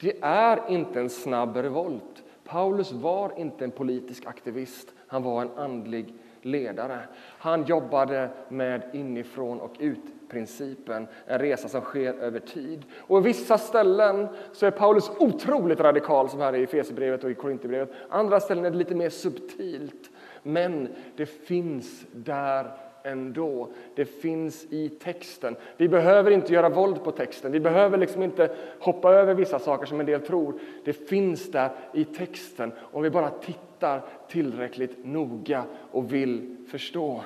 Det 0.00 0.16
är 0.20 0.60
inte 0.68 1.00
en 1.00 1.10
snabb 1.10 1.56
revolt. 1.56 2.22
Paulus 2.44 2.92
var 2.92 3.32
inte 3.36 3.64
en 3.64 3.70
politisk 3.70 4.26
aktivist, 4.26 4.88
han 5.06 5.22
var 5.22 5.42
en 5.42 5.50
andlig 5.56 6.14
ledare. 6.42 6.98
Han 7.38 7.64
jobbade 7.64 8.30
med 8.48 8.82
inifrån 8.92 9.60
och 9.60 9.76
ut-principen, 9.78 11.06
en 11.26 11.38
resa 11.38 11.68
som 11.68 11.80
sker 11.80 12.14
över 12.14 12.40
tid. 12.40 12.84
Och 12.96 13.18
i 13.18 13.22
vissa 13.22 13.58
ställen 13.58 14.28
så 14.52 14.66
är 14.66 14.70
Paulus 14.70 15.10
otroligt 15.18 15.80
radikal, 15.80 16.28
som 16.28 16.40
här 16.40 16.54
i 16.54 16.62
Efesierbrevet 16.62 17.24
och 17.24 17.30
i 17.30 17.34
Korinthierbrevet. 17.34 17.92
Andra 18.08 18.40
ställen 18.40 18.64
är 18.64 18.70
det 18.70 18.78
lite 18.78 18.94
mer 18.94 19.10
subtilt. 19.10 20.10
Men 20.42 20.88
det 21.16 21.26
finns 21.26 22.06
där 22.12 22.89
ändå. 23.02 23.68
Det 23.94 24.04
finns 24.04 24.66
i 24.70 24.88
texten. 24.88 25.56
Vi 25.76 25.88
behöver 25.88 26.30
inte 26.30 26.52
göra 26.52 26.68
våld 26.68 27.04
på 27.04 27.10
texten. 27.10 27.52
Vi 27.52 27.60
behöver 27.60 27.98
liksom 27.98 28.22
inte 28.22 28.56
hoppa 28.80 29.12
över 29.12 29.34
vissa 29.34 29.58
saker 29.58 29.86
som 29.86 30.00
en 30.00 30.06
del 30.06 30.20
tror. 30.20 30.54
Det 30.84 30.92
finns 30.92 31.50
där 31.50 31.70
i 31.92 32.04
texten 32.04 32.72
om 32.80 33.02
vi 33.02 33.10
bara 33.10 33.30
tittar 33.30 34.02
tillräckligt 34.28 35.04
noga 35.04 35.64
och 35.90 36.12
vill 36.12 36.56
förstå. 36.70 37.22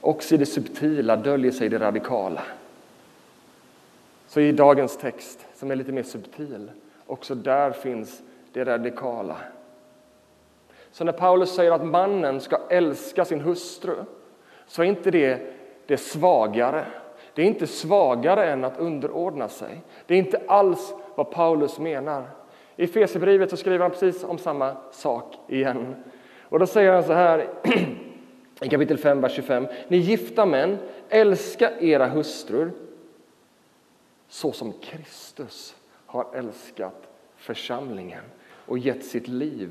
Också 0.00 0.34
i 0.34 0.38
det 0.38 0.46
subtila 0.46 1.16
döljer 1.16 1.52
sig 1.52 1.68
det 1.68 1.78
radikala. 1.78 2.42
Så 4.26 4.40
i 4.40 4.52
dagens 4.52 4.96
text, 4.96 5.46
som 5.54 5.70
är 5.70 5.76
lite 5.76 5.92
mer 5.92 6.02
subtil, 6.02 6.70
också 7.06 7.34
där 7.34 7.70
finns 7.70 8.22
det 8.52 8.64
radikala. 8.64 9.36
Så 10.94 11.04
när 11.04 11.12
Paulus 11.12 11.54
säger 11.54 11.72
att 11.72 11.86
mannen 11.86 12.40
ska 12.40 12.58
älska 12.68 13.24
sin 13.24 13.40
hustru 13.40 13.94
så 14.66 14.82
är 14.82 14.86
inte 14.86 15.10
det 15.10 15.40
det 15.86 15.96
svagare. 15.96 16.84
Det 17.34 17.42
är 17.42 17.46
inte 17.46 17.66
svagare 17.66 18.50
än 18.50 18.64
att 18.64 18.78
underordna 18.78 19.48
sig. 19.48 19.82
Det 20.06 20.14
är 20.14 20.18
inte 20.18 20.42
alls 20.48 20.94
vad 21.14 21.30
Paulus 21.30 21.78
menar. 21.78 22.24
I 22.76 22.86
Fesebrevet 22.86 23.50
så 23.50 23.56
skriver 23.56 23.78
han 23.78 23.90
precis 23.90 24.24
om 24.24 24.38
samma 24.38 24.76
sak 24.90 25.34
igen. 25.48 25.96
Och 26.40 26.58
då 26.58 26.66
säger 26.66 26.92
han 26.92 27.04
så 27.04 27.12
här 27.12 27.48
i 28.60 28.68
kapitel 28.68 28.98
5, 28.98 29.20
vers 29.20 29.32
25. 29.32 29.66
Ni 29.88 29.96
gifta 29.96 30.46
män, 30.46 30.78
älska 31.08 31.80
era 31.80 32.06
hustrur 32.06 32.72
så 34.28 34.52
som 34.52 34.72
Kristus 34.72 35.76
har 36.06 36.26
älskat 36.34 37.08
församlingen 37.36 38.24
och 38.66 38.78
gett 38.78 39.04
sitt 39.04 39.28
liv 39.28 39.70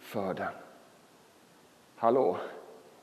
för 0.00 0.34
den. 0.34 0.63
Hallå? 2.04 2.36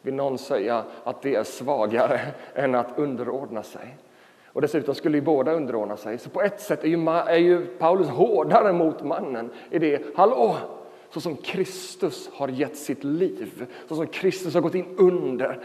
Vill 0.01 0.13
någon 0.13 0.37
säga 0.37 0.83
att 1.03 1.21
det 1.21 1.35
är 1.35 1.43
svagare 1.43 2.21
än 2.55 2.75
att 2.75 2.99
underordna 2.99 3.63
sig? 3.63 3.97
Och 4.45 4.61
dessutom 4.61 4.95
skulle 4.95 5.17
ju 5.17 5.21
båda 5.21 5.53
underordna 5.53 5.97
sig. 5.97 6.17
Så 6.17 6.29
på 6.29 6.41
ett 6.41 6.61
sätt 6.61 6.83
är 6.83 6.87
ju, 6.87 7.09
är 7.09 7.37
ju 7.37 7.65
Paulus 7.65 8.07
hårdare 8.07 8.73
mot 8.73 9.03
mannen 9.03 9.49
i 9.69 9.79
det, 9.79 10.05
hallå, 10.15 10.57
så 11.09 11.21
som 11.21 11.35
Kristus 11.35 12.29
har 12.33 12.47
gett 12.47 12.77
sitt 12.77 13.03
liv, 13.03 13.65
så 13.87 13.95
som 13.95 14.07
Kristus 14.07 14.53
har 14.53 14.61
gått 14.61 14.75
in 14.75 14.95
under, 14.97 15.59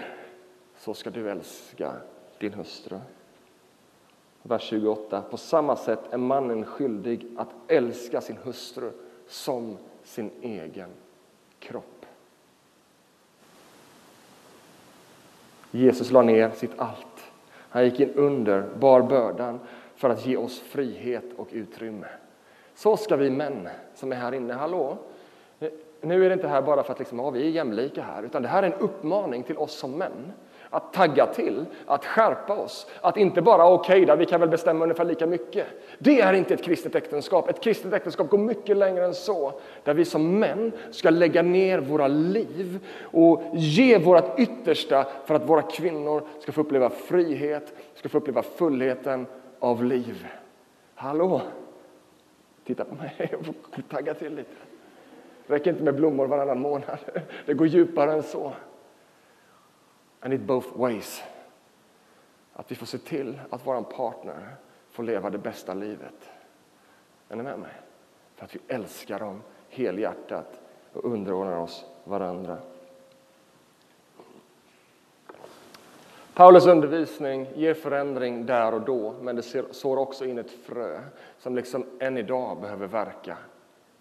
så 0.79 0.95
ska 0.95 1.11
du 1.11 1.31
älska 1.31 1.93
din 2.39 2.55
hustru. 2.55 2.99
Vers 4.43 4.63
28. 4.63 5.23
På 5.31 5.37
samma 5.37 5.77
sätt 5.77 6.01
är 6.11 6.19
mannen 6.19 6.65
skyldig 6.65 7.27
att 7.37 7.49
älska 7.69 8.21
sin 8.21 8.37
hustru 8.37 8.91
som 9.29 9.77
sin 10.05 10.31
egen 10.43 10.91
kropp. 11.59 11.96
Jesus 15.77 16.11
la 16.11 16.23
ner 16.23 16.51
sitt 16.51 16.73
allt. 16.77 17.33
Han 17.69 17.85
gick 17.85 18.01
in 18.01 18.13
under, 18.15 18.65
bar 18.79 19.03
bördan 19.03 19.61
för 19.97 20.11
att 20.11 20.27
ge 20.27 20.37
oss 20.37 20.61
frihet 20.61 21.25
och 21.37 21.49
utrymme. 21.53 22.07
Så 22.75 22.97
ska 22.97 23.17
vi 23.17 23.31
män 23.31 23.69
som 23.95 24.13
är 24.13 24.17
här 24.17 24.35
inne, 24.35 24.55
hallå? 24.55 24.99
Nu 26.01 26.25
är 26.25 26.29
det 26.29 26.35
inte 26.35 26.49
här 26.49 26.63
bara 26.63 26.83
för 26.83 26.93
att 26.93 26.99
liksom, 26.99 27.19
ja, 27.19 27.31
vi 27.31 27.47
är 27.47 27.51
jämlika 27.51 28.03
här, 28.03 28.23
utan 28.23 28.43
det 28.43 28.49
här 28.49 28.63
är 28.63 28.67
en 28.67 28.81
uppmaning 28.81 29.43
till 29.43 29.59
oss 29.59 29.73
som 29.73 29.93
män 29.93 30.33
att 30.77 30.93
tagga 30.93 31.27
till, 31.27 31.67
att 31.87 32.05
skärpa 32.05 32.55
oss, 32.55 32.87
att 33.01 33.17
inte 33.17 33.43
bara 33.43 33.69
okej, 33.69 34.03
okay, 34.03 34.17
vi 34.17 34.27
kan 34.27 34.41
väl 34.41 34.49
bestämma 34.49 34.85
ungefär 34.85 35.05
lika 35.05 35.27
mycket. 35.27 35.67
Det 35.99 36.21
är 36.21 36.33
inte 36.33 36.55
ett 36.55 36.63
kristet 36.63 36.95
äktenskap. 36.95 37.49
Ett 37.49 37.61
kristet 37.61 37.93
äktenskap 37.93 38.31
går 38.31 38.39
mycket 38.39 38.77
längre 38.77 39.05
än 39.05 39.15
så. 39.15 39.53
Där 39.85 39.95
vi 39.95 40.05
som 40.05 40.39
män 40.39 40.73
ska 40.91 41.11
lägga 41.11 41.43
ner 41.43 41.79
våra 41.79 42.09
liv 42.09 42.87
och 43.03 43.43
ge 43.55 43.99
vårt 43.99 44.39
yttersta 44.39 45.07
för 45.25 45.35
att 45.35 45.49
våra 45.49 45.63
kvinnor 45.63 46.23
ska 46.41 46.53
få 46.53 46.61
uppleva 46.61 46.91
frihet, 46.91 47.73
ska 47.95 48.09
få 48.09 48.19
uppleva 48.19 48.43
fullheten 48.43 49.27
av 49.59 49.85
liv. 49.85 50.27
Hallå! 50.95 51.41
Titta 52.65 52.85
på 52.85 52.95
mig, 52.95 53.15
jag 53.19 53.47
får 53.47 53.83
tagga 53.83 54.15
till 54.15 54.35
lite. 54.35 54.51
Det 55.47 55.55
räcker 55.55 55.71
inte 55.71 55.83
med 55.83 55.95
blommor 55.95 56.27
varannan 56.27 56.61
månad. 56.61 56.99
Det 57.47 57.55
går 57.55 57.67
djupare 57.67 58.13
än 58.13 58.23
så. 58.23 58.53
And 60.27 60.35
it 60.35 60.41
both 60.41 60.77
ways. 60.77 61.23
Att 62.53 62.71
vi 62.71 62.75
får 62.75 62.87
se 62.87 62.99
till 62.99 63.41
att 63.51 63.67
vår 63.67 63.83
partner 63.83 64.57
får 64.91 65.03
leva 65.03 65.31
det 65.31 65.39
bästa 65.39 65.75
livet. 65.75 66.31
Är 67.29 67.37
ni 67.37 67.43
med 67.43 67.59
mig? 67.59 67.71
För 68.35 68.45
att 68.45 68.55
vi 68.55 68.61
älskar 68.69 69.21
dem 69.21 69.43
helhjärtat 69.69 70.61
och 70.93 71.05
underordnar 71.05 71.57
oss 71.57 71.85
varandra. 72.05 72.59
Paulus 76.35 76.67
undervisning 76.67 77.47
ger 77.55 77.75
förändring 77.75 78.47
där 78.47 78.75
och 78.75 78.83
då, 78.83 79.15
men 79.21 79.37
det 79.37 79.43
sår 79.71 79.97
också 79.97 80.25
in 80.25 80.39
ett 80.39 80.51
frö 80.51 81.01
som 81.39 81.55
liksom 81.55 81.87
än 82.01 82.19
idag 82.19 82.61
behöver 82.61 82.87
verka 82.87 83.37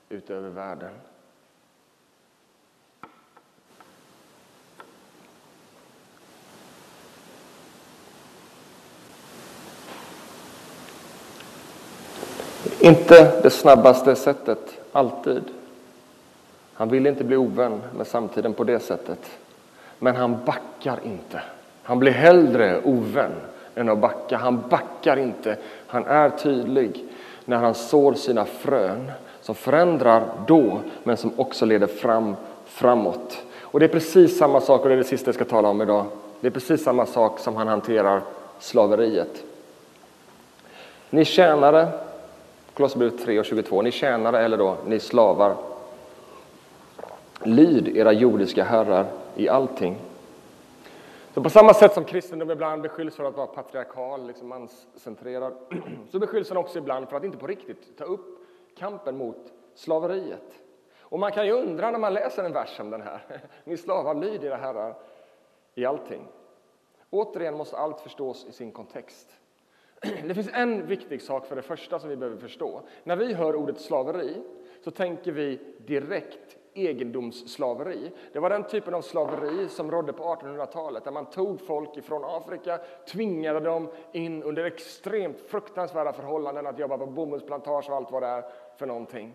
utöver 0.09 0.49
världen. 0.49 0.93
Inte 12.85 13.41
det 13.41 13.49
snabbaste 13.49 14.15
sättet, 14.15 14.79
alltid. 14.91 15.43
Han 16.73 16.89
vill 16.89 17.07
inte 17.07 17.23
bli 17.23 17.35
ovän 17.35 17.81
med 17.97 18.07
samtiden 18.07 18.53
på 18.53 18.63
det 18.63 18.79
sättet. 18.79 19.19
Men 19.99 20.15
han 20.15 20.37
backar 20.45 20.99
inte. 21.03 21.41
Han 21.83 21.99
blir 21.99 22.11
hellre 22.11 22.81
ovän 22.83 23.31
än 23.75 23.89
att 23.89 23.97
backa. 23.97 24.37
Han 24.37 24.63
backar 24.69 25.17
inte. 25.17 25.57
Han 25.87 26.05
är 26.05 26.29
tydlig 26.29 27.03
när 27.45 27.57
han 27.57 27.73
sår 27.73 28.13
sina 28.13 28.45
frön 28.45 29.11
som 29.41 29.55
förändrar 29.55 30.23
då, 30.47 30.79
men 31.03 31.17
som 31.17 31.31
också 31.37 31.65
leder 31.65 31.87
fram 31.87 32.35
framåt. 32.65 33.37
Och 33.61 33.79
det 33.79 33.85
är 33.85 33.89
precis 33.89 34.37
samma 34.37 34.61
sak, 34.61 34.81
och 34.81 34.87
det 34.87 34.95
är 34.95 34.97
det 34.97 35.03
sista 35.03 35.27
jag 35.27 35.35
ska 35.35 35.45
tala 35.45 35.69
om 35.69 35.81
idag. 35.81 36.05
Det 36.39 36.47
är 36.47 36.51
precis 36.51 36.83
samma 36.83 37.05
sak 37.05 37.39
som 37.39 37.55
han 37.55 37.67
hanterar 37.67 38.21
slaveriet. 38.59 39.43
Ni 41.09 41.25
tjänare, 41.25 41.87
Kolosserbrevet 42.75 43.25
3 43.25 43.39
och 43.39 43.45
22, 43.45 43.81
ni 43.81 43.91
tjänare 43.91 44.39
eller 44.39 44.57
då 44.57 44.77
ni 44.85 44.99
slavar. 44.99 45.55
Lyd 47.43 47.97
era 47.97 48.11
jordiska 48.11 48.63
herrar 48.63 49.05
i 49.35 49.49
allting. 49.49 49.97
Så 51.33 51.43
på 51.43 51.49
samma 51.49 51.73
sätt 51.73 51.93
som 51.93 52.05
kristendom 52.05 52.51
ibland 52.51 52.81
beskylls 52.81 53.15
för 53.15 53.23
att 53.23 53.37
vara 53.37 53.47
patriarkal, 53.47 54.27
liksom 54.27 54.47
manscentrerad, 54.47 55.53
så 56.11 56.19
beskylls 56.19 56.47
den 56.47 56.57
också 56.57 56.79
ibland 56.79 57.09
för 57.09 57.17
att 57.17 57.23
inte 57.23 57.37
på 57.37 57.47
riktigt 57.47 57.97
ta 57.97 58.03
upp 58.03 58.25
kampen 58.77 59.17
mot 59.17 59.53
slaveriet. 59.75 60.61
Och 60.99 61.19
man 61.19 61.31
kan 61.31 61.45
ju 61.45 61.51
undra 61.51 61.91
när 61.91 61.99
man 61.99 62.13
läser 62.13 62.43
en 62.43 62.53
vers 62.53 62.77
som 62.77 62.89
den 62.89 63.01
här. 63.01 63.21
Ni 63.63 63.77
slavar, 63.77 64.15
lyd 64.15 64.43
era 64.43 64.55
herrar 64.55 64.95
i 65.75 65.85
allting. 65.85 66.27
Återigen 67.09 67.57
måste 67.57 67.77
allt 67.77 67.99
förstås 67.99 68.45
i 68.49 68.51
sin 68.51 68.71
kontext. 68.71 69.29
Det 70.01 70.33
finns 70.35 70.49
en 70.53 70.87
viktig 70.87 71.21
sak 71.21 71.45
för 71.45 71.55
det 71.55 71.61
första 71.61 71.99
som 71.99 72.09
vi 72.09 72.15
behöver 72.15 72.37
förstå. 72.37 72.81
När 73.03 73.15
vi 73.15 73.33
hör 73.33 73.55
ordet 73.55 73.79
slaveri 73.79 74.41
så 74.81 74.91
tänker 74.91 75.31
vi 75.31 75.59
direkt 75.77 76.57
egendomsslaveri. 76.73 78.11
Det 78.33 78.39
var 78.39 78.49
den 78.49 78.63
typen 78.63 78.93
av 78.93 79.01
slaveri 79.01 79.69
som 79.69 79.91
rådde 79.91 80.13
på 80.13 80.23
1800-talet 80.23 81.03
där 81.03 81.11
man 81.11 81.25
tog 81.25 81.61
folk 81.61 81.97
ifrån 81.97 82.23
Afrika, 82.25 82.79
tvingade 83.07 83.59
dem 83.59 83.89
in 84.11 84.43
under 84.43 84.63
extremt 84.65 85.41
fruktansvärda 85.41 86.13
förhållanden 86.13 86.67
att 86.67 86.79
jobba 86.79 86.97
på 86.97 87.05
bomullsplantage 87.05 87.89
och 87.89 87.95
allt 87.95 88.11
vad 88.11 88.23
det 88.23 88.27
är 88.27 88.43
för 88.77 88.85
någonting. 88.85 89.33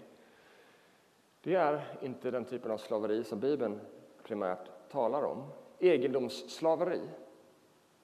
Det 1.43 1.55
är 1.55 1.85
inte 2.03 2.31
den 2.31 2.45
typen 2.45 2.71
av 2.71 2.79
slaveri 2.79 3.25
som 3.25 3.41
Bibeln 3.41 3.81
primärt 4.23 4.91
talar 4.91 5.23
om. 5.23 5.43
Egendomsslaveri 5.79 7.01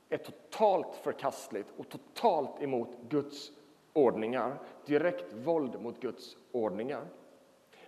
är 0.09 0.17
totalt 0.17 0.97
förkastligt 0.97 1.73
och 1.77 1.89
totalt 1.89 2.63
emot 2.63 2.97
Guds 3.09 3.53
ordningar. 3.93 4.59
Direkt 4.85 5.33
våld 5.33 5.81
mot 5.81 6.01
Guds 6.01 6.37
ordningar. 6.53 7.07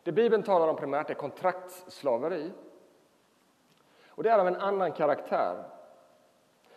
Det 0.03 0.13
Bibeln 0.13 0.43
talar 0.43 0.69
om 0.69 0.77
primärt 0.77 1.11
är 1.11 1.15
kontraktsslaveri. 1.15 2.51
Och 4.07 4.23
det 4.23 4.31
är 4.31 4.39
av 4.39 4.49
en 4.49 4.57
annan 4.57 4.93
karaktär. 4.93 5.65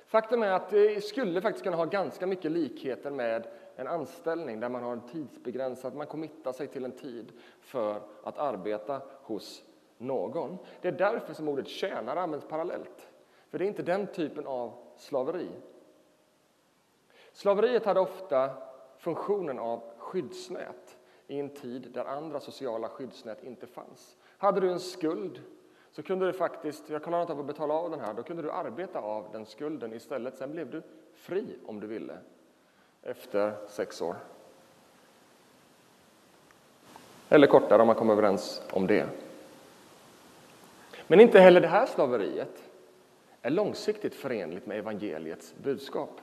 Faktum 0.05 0.43
är 0.43 0.51
att 0.51 0.69
det 0.69 1.03
skulle 1.03 1.41
faktiskt 1.41 1.63
kunna 1.63 1.77
ha 1.77 1.85
ganska 1.85 2.27
mycket 2.27 2.51
likheter 2.51 3.11
med 3.11 3.47
en 3.75 3.87
anställning 3.87 4.59
där 4.59 4.69
man 4.69 4.83
har 4.83 4.91
en 4.91 5.07
tidsbegränsad, 5.07 5.95
man 5.95 6.07
committar 6.07 6.51
sig 6.51 6.67
till 6.67 6.85
en 6.85 6.91
tid 6.91 7.31
för 7.61 8.01
att 8.23 8.37
arbeta 8.37 9.01
hos 9.23 9.63
någon. 9.97 10.57
Det 10.81 10.87
är 10.87 10.91
därför 10.91 11.33
som 11.33 11.47
ordet 11.47 11.67
tjänare 11.67 12.21
används 12.21 12.45
parallellt. 12.45 13.09
För 13.49 13.59
det 13.59 13.65
är 13.65 13.67
inte 13.67 13.83
den 13.83 14.07
typen 14.07 14.47
av 14.47 14.73
slaveri. 15.01 15.49
Slaveriet 17.33 17.85
hade 17.85 17.99
ofta 17.99 18.49
funktionen 18.97 19.59
av 19.59 19.83
skyddsnät 19.97 20.97
i 21.27 21.39
en 21.39 21.49
tid 21.49 21.91
där 21.93 22.05
andra 22.05 22.39
sociala 22.39 22.89
skyddsnät 22.89 23.43
inte 23.43 23.67
fanns. 23.67 24.17
Hade 24.37 24.61
du 24.61 24.71
en 24.71 24.79
skuld 24.79 25.41
så 25.91 26.03
kunde 26.03 26.25
du 26.25 26.33
faktiskt, 26.33 26.89
jag 26.89 27.03
klarar 27.03 27.21
inte 27.21 27.33
av 27.33 27.39
att 27.39 27.45
betala 27.45 27.73
av 27.73 27.91
den 27.91 27.99
här, 27.99 28.13
då 28.13 28.23
kunde 28.23 28.43
du 28.43 28.51
arbeta 28.51 28.99
av 28.99 29.27
den 29.31 29.45
skulden 29.45 29.93
istället. 29.93 30.37
Sen 30.37 30.51
blev 30.51 30.69
du 30.69 30.81
fri 31.13 31.45
om 31.65 31.79
du 31.79 31.87
ville 31.87 32.17
efter 33.03 33.53
sex 33.67 34.01
år. 34.01 34.15
Eller 37.29 37.47
kortare 37.47 37.81
om 37.81 37.87
man 37.87 37.95
kommer 37.95 38.13
överens 38.13 38.61
om 38.71 38.87
det. 38.87 39.07
Men 41.07 41.19
inte 41.19 41.39
heller 41.39 41.61
det 41.61 41.67
här 41.67 41.85
slaveriet 41.85 42.70
är 43.41 43.49
långsiktigt 43.49 44.15
förenligt 44.15 44.65
med 44.65 44.77
evangeliets 44.77 45.55
budskap. 45.63 46.21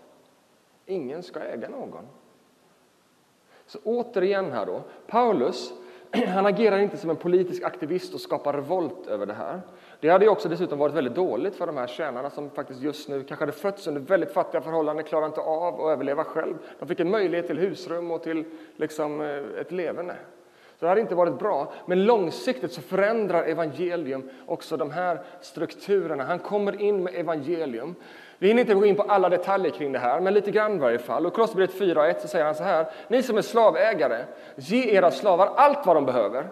Ingen 0.87 1.23
ska 1.23 1.41
äga 1.41 1.69
någon. 1.69 2.07
Så 3.67 3.79
återigen 3.85 4.53
här 4.53 4.67
då, 4.67 4.83
Paulus 5.07 5.73
han 6.27 6.47
agerar 6.47 6.79
inte 6.79 6.97
som 6.97 7.11
en 7.11 7.17
politisk 7.17 7.63
aktivist 7.63 8.15
och 8.15 8.21
skapar 8.21 8.53
revolt 8.53 9.07
över 9.07 9.27
det 9.27 9.35
här. 9.35 9.61
Det 10.01 10.09
hade 10.09 10.25
ju 10.25 10.31
också 10.31 10.49
dessutom 10.49 10.79
varit 10.79 10.95
väldigt 10.95 11.15
dåligt 11.15 11.55
för 11.55 11.67
de 11.67 11.77
här 11.77 11.87
tjänarna 11.87 12.31
som 12.31 12.51
faktiskt 12.51 12.81
just 12.81 13.09
nu 13.09 13.25
kanske 13.25 13.43
hade 13.43 13.53
fötts 13.53 13.87
under 13.87 14.01
väldigt 14.01 14.33
fattiga 14.33 14.61
förhållanden, 14.61 15.05
klarar 15.05 15.27
inte 15.27 15.41
av 15.41 15.81
att 15.81 15.93
överleva 15.93 16.25
själv. 16.25 16.55
De 16.79 16.89
fick 16.89 17.01
en 17.01 17.11
möjlighet 17.11 17.47
till 17.47 17.59
husrum 17.59 18.11
och 18.11 18.23
till 18.23 18.45
liksom 18.77 19.21
eh, 19.21 19.61
ett 19.61 19.73
leverne. 19.73 20.17
Så 20.79 20.85
det 20.85 20.89
hade 20.89 21.01
inte 21.01 21.15
varit 21.15 21.39
bra. 21.39 21.73
Men 21.87 22.05
långsiktigt 22.05 22.73
så 22.73 22.81
förändrar 22.81 23.45
evangelium 23.45 24.31
också 24.47 24.77
de 24.77 24.91
här 24.91 25.21
strukturerna. 25.41 26.25
Han 26.25 26.39
kommer 26.39 26.83
in 26.83 27.03
med 27.03 27.15
evangelium. 27.15 27.95
Vi 28.39 28.49
hinner 28.49 28.61
inte 28.61 28.75
gå 28.75 28.87
in 28.87 28.97
på 28.97 29.03
alla 29.03 29.29
detaljer 29.29 29.71
kring 29.71 29.93
det 29.93 29.99
här, 29.99 30.21
men 30.21 30.35
lite 30.35 30.51
grann 30.51 30.77
i 30.77 30.79
varje 30.79 30.99
fall. 30.99 31.27
Och 31.27 31.33
Kolosserbrevet 31.33 31.79
4 31.79 32.01
och 32.01 32.07
1 32.07 32.21
så 32.21 32.29
säger 32.29 32.45
han 32.45 32.55
så 32.55 32.63
här. 32.63 32.87
Ni 33.09 33.23
som 33.23 33.37
är 33.37 33.43
slavägare, 33.43 34.25
ge 34.57 34.97
era 34.97 35.11
slavar 35.11 35.53
allt 35.57 35.87
vad 35.87 35.97
de 35.97 36.07
behöver 36.07 36.49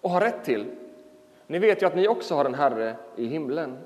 och 0.00 0.10
har 0.10 0.20
rätt 0.20 0.44
till. 0.44 0.66
Ni 1.46 1.58
vet 1.58 1.82
ju 1.82 1.86
att 1.86 1.94
ni 1.94 2.08
också 2.08 2.34
har 2.34 2.44
en 2.44 2.54
Herre 2.54 2.96
i 3.16 3.26
himlen. 3.26 3.78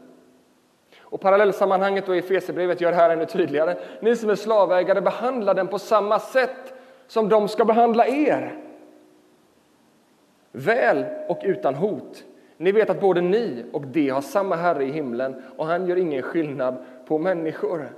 Och 1.01 1.21
parallellsammanhanget 1.21 2.09
i 2.09 2.19
Efesierbrevet 2.19 2.81
gör 2.81 2.91
det 2.91 2.97
här 2.97 3.11
ännu 3.11 3.27
tydligare. 3.27 3.77
Ni 4.01 4.17
som 4.17 4.31
är 4.31 4.35
slavägare, 4.35 5.01
behandla 5.01 5.55
den 5.55 5.69
på 5.69 5.79
samma 5.79 6.19
sätt 6.19 6.75
som 7.07 7.29
de 7.29 7.49
ska 7.49 7.65
behandla 7.65 8.07
er 8.07 8.66
väl 10.57 11.05
och 11.29 11.41
utan 11.45 11.75
hot. 11.75 12.25
Ni 12.57 12.73
vet 12.73 12.91
att 12.91 13.01
både 13.01 13.21
ni 13.21 13.65
och 13.73 13.87
de 13.87 14.09
har 14.09 14.21
samma 14.21 14.57
Herre 14.57 14.85
i 14.85 14.91
himlen 14.91 15.43
och 15.57 15.67
han 15.67 15.87
gör 15.87 15.97
ingen 15.97 16.23
skillnad 16.23 16.77
på 17.07 17.19
människor. 17.19 17.89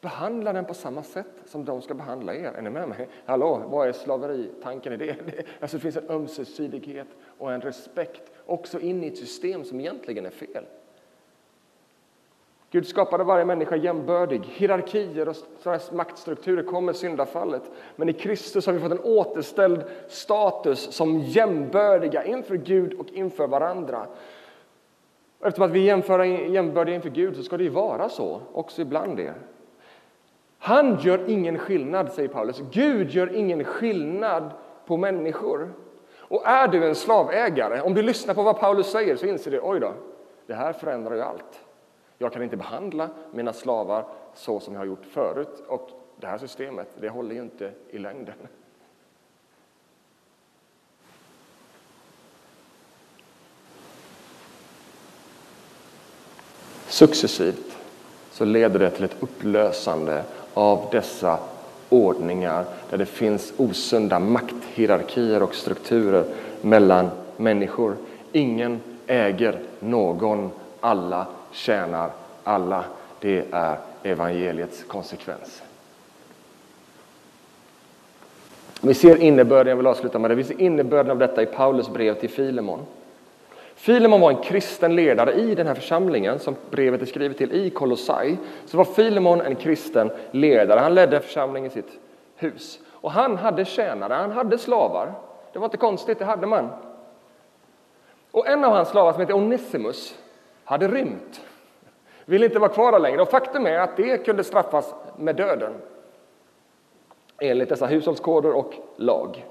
Behandla 0.00 0.52
den 0.52 0.64
på 0.64 0.74
samma 0.74 1.02
sätt 1.02 1.26
som 1.44 1.64
de 1.64 1.82
ska 1.82 1.94
behandla 1.94 2.34
er. 2.34 2.52
Är 2.52 2.62
ni 2.62 2.70
med 2.70 2.88
mig? 2.88 3.08
Hallå, 3.24 3.62
vad 3.66 3.88
är 3.88 3.92
slaveritanken 3.92 4.92
i 4.92 4.96
det? 4.96 5.16
Alltså, 5.60 5.76
det 5.76 5.80
finns 5.80 5.96
en 5.96 6.10
ömsesidighet 6.10 7.08
och 7.38 7.52
en 7.52 7.60
respekt 7.60 8.32
också 8.46 8.80
in 8.80 9.04
i 9.04 9.06
ett 9.06 9.18
system 9.18 9.64
som 9.64 9.80
egentligen 9.80 10.26
är 10.26 10.30
fel. 10.30 10.64
Gud 12.74 12.86
skapade 12.86 13.24
varje 13.24 13.44
människa 13.44 13.76
jämbördig. 13.76 14.42
Hierarkier 14.44 15.28
och 15.28 15.36
maktstrukturer 15.92 16.62
kom 16.62 16.84
med 16.84 16.96
syndafallet. 16.96 17.62
Men 17.96 18.08
i 18.08 18.12
Kristus 18.12 18.66
har 18.66 18.72
vi 18.72 18.80
fått 18.80 18.92
en 18.92 19.00
återställd 19.00 19.84
status 20.08 20.92
som 20.92 21.20
jämbördiga 21.20 22.24
inför 22.24 22.56
Gud 22.56 22.92
och 22.92 23.06
inför 23.12 23.46
varandra. 23.46 24.06
Eftersom 25.40 25.64
att 25.64 25.70
vi 25.70 25.90
är 25.90 26.24
jämbördiga 26.50 26.94
inför 26.94 27.10
Gud 27.10 27.36
så 27.36 27.42
ska 27.42 27.56
det 27.56 27.64
ju 27.64 27.70
vara 27.70 28.08
så, 28.08 28.40
också 28.52 28.82
ibland 28.82 29.20
er. 29.20 29.34
Han 30.58 30.98
gör 31.00 31.30
ingen 31.30 31.58
skillnad, 31.58 32.12
säger 32.12 32.28
Paulus. 32.28 32.62
Gud 32.72 33.10
gör 33.10 33.36
ingen 33.36 33.64
skillnad 33.64 34.50
på 34.86 34.96
människor. 34.96 35.72
Och 36.18 36.46
är 36.46 36.68
du 36.68 36.84
en 36.88 36.94
slavägare, 36.94 37.80
om 37.80 37.94
du 37.94 38.02
lyssnar 38.02 38.34
på 38.34 38.42
vad 38.42 38.60
Paulus 38.60 38.90
säger 38.90 39.16
så 39.16 39.26
inser 39.26 39.50
du, 39.50 39.60
oj 39.62 39.80
då, 39.80 39.92
det 40.46 40.54
här 40.54 40.72
förändrar 40.72 41.14
ju 41.14 41.22
allt. 41.22 41.60
Jag 42.18 42.32
kan 42.32 42.42
inte 42.42 42.56
behandla 42.56 43.08
mina 43.30 43.52
slavar 43.52 44.04
så 44.34 44.60
som 44.60 44.74
jag 44.74 44.80
har 44.80 44.86
gjort 44.86 45.06
förut. 45.10 45.62
Och 45.68 45.90
det 46.20 46.26
här 46.26 46.38
systemet, 46.38 46.88
det 47.00 47.08
håller 47.08 47.34
ju 47.34 47.42
inte 47.42 47.72
i 47.90 47.98
längden. 47.98 48.34
Successivt 56.86 57.76
så 58.30 58.44
leder 58.44 58.78
det 58.78 58.90
till 58.90 59.04
ett 59.04 59.16
upplösande 59.22 60.24
av 60.54 60.88
dessa 60.92 61.38
ordningar 61.88 62.64
där 62.90 62.98
det 62.98 63.06
finns 63.06 63.52
osunda 63.56 64.18
makthierarkier 64.18 65.42
och 65.42 65.54
strukturer 65.54 66.24
mellan 66.60 67.10
människor. 67.36 67.96
Ingen 68.32 68.80
äger 69.06 69.60
någon, 69.80 70.50
alla 70.80 71.26
tjänar 71.54 72.10
alla. 72.44 72.84
Det 73.20 73.44
är 73.50 73.76
evangeliets 74.02 74.84
konsekvens. 74.84 75.62
Vi 78.80 78.94
ser 78.94 79.16
innebörden, 79.16 79.70
jag 79.70 79.76
vill 79.76 79.86
avsluta 79.86 80.18
med 80.18 80.30
det, 80.30 80.34
vi 80.34 80.44
ser 80.44 80.60
innebörden 80.60 81.10
av 81.10 81.18
detta 81.18 81.42
i 81.42 81.46
Paulus 81.46 81.88
brev 81.88 82.14
till 82.14 82.30
Filemon. 82.30 82.86
Filemon 83.74 84.20
var 84.20 84.30
en 84.30 84.42
kristen 84.42 84.96
ledare 84.96 85.32
i 85.32 85.54
den 85.54 85.66
här 85.66 85.74
församlingen 85.74 86.38
som 86.38 86.56
brevet 86.70 87.02
är 87.02 87.06
skrivet 87.06 87.38
till 87.38 87.52
i 87.52 87.70
Kolossai. 87.70 88.36
Så 88.66 88.76
var 88.76 88.84
Filemon 88.84 89.40
en 89.40 89.56
kristen 89.56 90.10
ledare. 90.30 90.80
Han 90.80 90.94
ledde 90.94 91.20
församlingen 91.20 91.70
i 91.70 91.74
sitt 91.74 91.98
hus. 92.36 92.78
Och 92.90 93.12
han 93.12 93.36
hade 93.36 93.64
tjänare, 93.64 94.14
han 94.14 94.32
hade 94.32 94.58
slavar. 94.58 95.12
Det 95.52 95.58
var 95.58 95.66
inte 95.66 95.76
konstigt, 95.76 96.18
det 96.18 96.24
hade 96.24 96.46
man. 96.46 96.68
Och 98.30 98.48
en 98.48 98.64
av 98.64 98.72
hans 98.72 98.88
slavar 98.88 99.12
som 99.12 99.20
heter 99.20 99.34
Onesimus 99.34 100.14
hade 100.64 100.88
rymt. 100.88 101.40
Ville 102.24 102.46
inte 102.46 102.58
vara 102.58 102.70
kvar 102.70 102.92
där 102.92 102.98
längre. 102.98 103.22
Och 103.22 103.30
faktum 103.30 103.66
är 103.66 103.78
att 103.78 103.96
det 103.96 104.18
kunde 104.18 104.44
straffas 104.44 104.94
med 105.18 105.36
döden. 105.36 105.72
Enligt 107.40 107.68
dessa 107.68 107.86
hushållskoder 107.86 108.52
och 108.52 108.74
lag. 108.96 109.46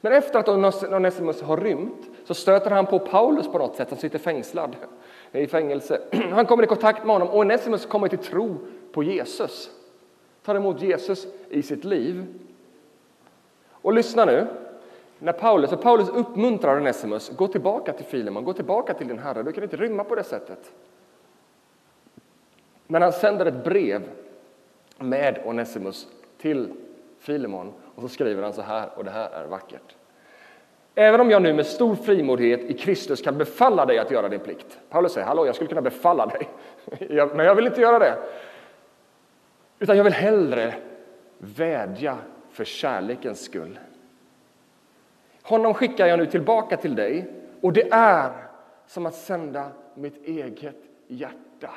Men 0.00 0.12
efter 0.12 0.38
att 0.38 0.48
Onesimus 0.92 1.42
har 1.42 1.56
rymt 1.56 2.08
så 2.24 2.34
stöter 2.34 2.70
han 2.70 2.86
på 2.86 2.98
Paulus 2.98 3.48
på 3.52 3.58
något 3.58 3.76
sätt 3.76 3.88
som 3.88 3.98
sitter 3.98 4.18
fängslad 4.18 4.76
i 5.32 5.46
fängelse. 5.46 6.00
Han 6.30 6.46
kommer 6.46 6.62
i 6.62 6.66
kontakt 6.66 7.04
med 7.04 7.14
honom 7.14 7.28
och 7.28 7.38
Onesimus 7.38 7.86
kommer 7.86 8.08
till 8.08 8.18
tro 8.18 8.56
på 8.92 9.02
Jesus. 9.02 9.70
Tar 10.44 10.54
emot 10.54 10.82
Jesus 10.82 11.26
i 11.50 11.62
sitt 11.62 11.84
liv. 11.84 12.26
Och 13.70 13.92
lyssna 13.92 14.24
nu. 14.24 14.46
När 15.22 15.32
Paulus, 15.32 15.72
och 15.72 15.82
Paulus 15.82 16.08
uppmuntrar 16.08 16.76
Onesimus, 16.76 17.30
gå 17.36 17.48
tillbaka 17.48 17.92
till 17.92 18.04
Filemon, 18.04 18.44
gå 18.44 18.52
tillbaka 18.52 18.94
till 18.94 19.08
din 19.08 19.18
herre, 19.18 19.42
du 19.42 19.52
kan 19.52 19.62
inte 19.62 19.76
rymma 19.76 20.04
på 20.04 20.14
det 20.14 20.24
sättet. 20.24 20.72
Men 22.86 23.02
han 23.02 23.12
sänder 23.12 23.46
ett 23.46 23.64
brev 23.64 24.02
med 24.98 25.42
Onesimus 25.44 26.08
till 26.38 26.72
Filemon 27.18 27.72
och 27.94 28.02
så 28.02 28.08
skriver 28.08 28.42
han 28.42 28.52
så 28.52 28.62
här, 28.62 28.88
och 28.96 29.04
det 29.04 29.10
här 29.10 29.30
är 29.30 29.46
vackert. 29.46 29.96
Även 30.94 31.20
om 31.20 31.30
jag 31.30 31.42
nu 31.42 31.52
med 31.52 31.66
stor 31.66 31.94
frimodighet 31.94 32.60
i 32.60 32.74
Kristus 32.74 33.22
kan 33.22 33.38
befalla 33.38 33.86
dig 33.86 33.98
att 33.98 34.10
göra 34.10 34.28
din 34.28 34.40
plikt. 34.40 34.78
Paulus 34.90 35.12
säger, 35.12 35.26
hallå, 35.26 35.46
jag 35.46 35.54
skulle 35.54 35.68
kunna 35.68 35.82
befalla 35.82 36.26
dig, 36.26 36.48
men 37.34 37.46
jag 37.46 37.54
vill 37.54 37.66
inte 37.66 37.80
göra 37.80 37.98
det. 37.98 38.18
Utan 39.78 39.96
jag 39.96 40.04
vill 40.04 40.12
hellre 40.12 40.74
vädja 41.38 42.18
för 42.50 42.64
kärlekens 42.64 43.44
skull. 43.44 43.78
Honom 45.50 45.74
skickar 45.74 46.06
jag 46.06 46.18
nu 46.18 46.26
tillbaka 46.26 46.76
till 46.76 46.94
dig 46.94 47.26
och 47.60 47.72
det 47.72 47.92
är 47.92 48.32
som 48.86 49.06
att 49.06 49.14
sända 49.14 49.70
mitt 49.94 50.28
eget 50.28 50.76
hjärta. 51.06 51.70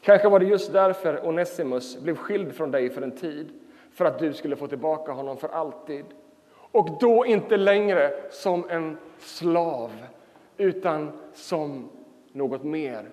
Kanske 0.00 0.28
var 0.28 0.38
det 0.38 0.46
just 0.46 0.72
därför 0.72 1.28
Onesimus 1.28 1.98
blev 1.98 2.16
skild 2.16 2.54
från 2.54 2.70
dig 2.70 2.90
för 2.90 3.02
en 3.02 3.16
tid, 3.16 3.48
för 3.92 4.04
att 4.04 4.18
du 4.18 4.32
skulle 4.32 4.56
få 4.56 4.66
tillbaka 4.66 5.12
honom 5.12 5.36
för 5.36 5.48
alltid. 5.48 6.04
Och 6.50 6.98
då 7.00 7.26
inte 7.26 7.56
längre 7.56 8.12
som 8.30 8.70
en 8.70 8.98
slav, 9.18 9.92
utan 10.56 11.12
som 11.34 11.88
något 12.32 12.64
mer, 12.64 13.10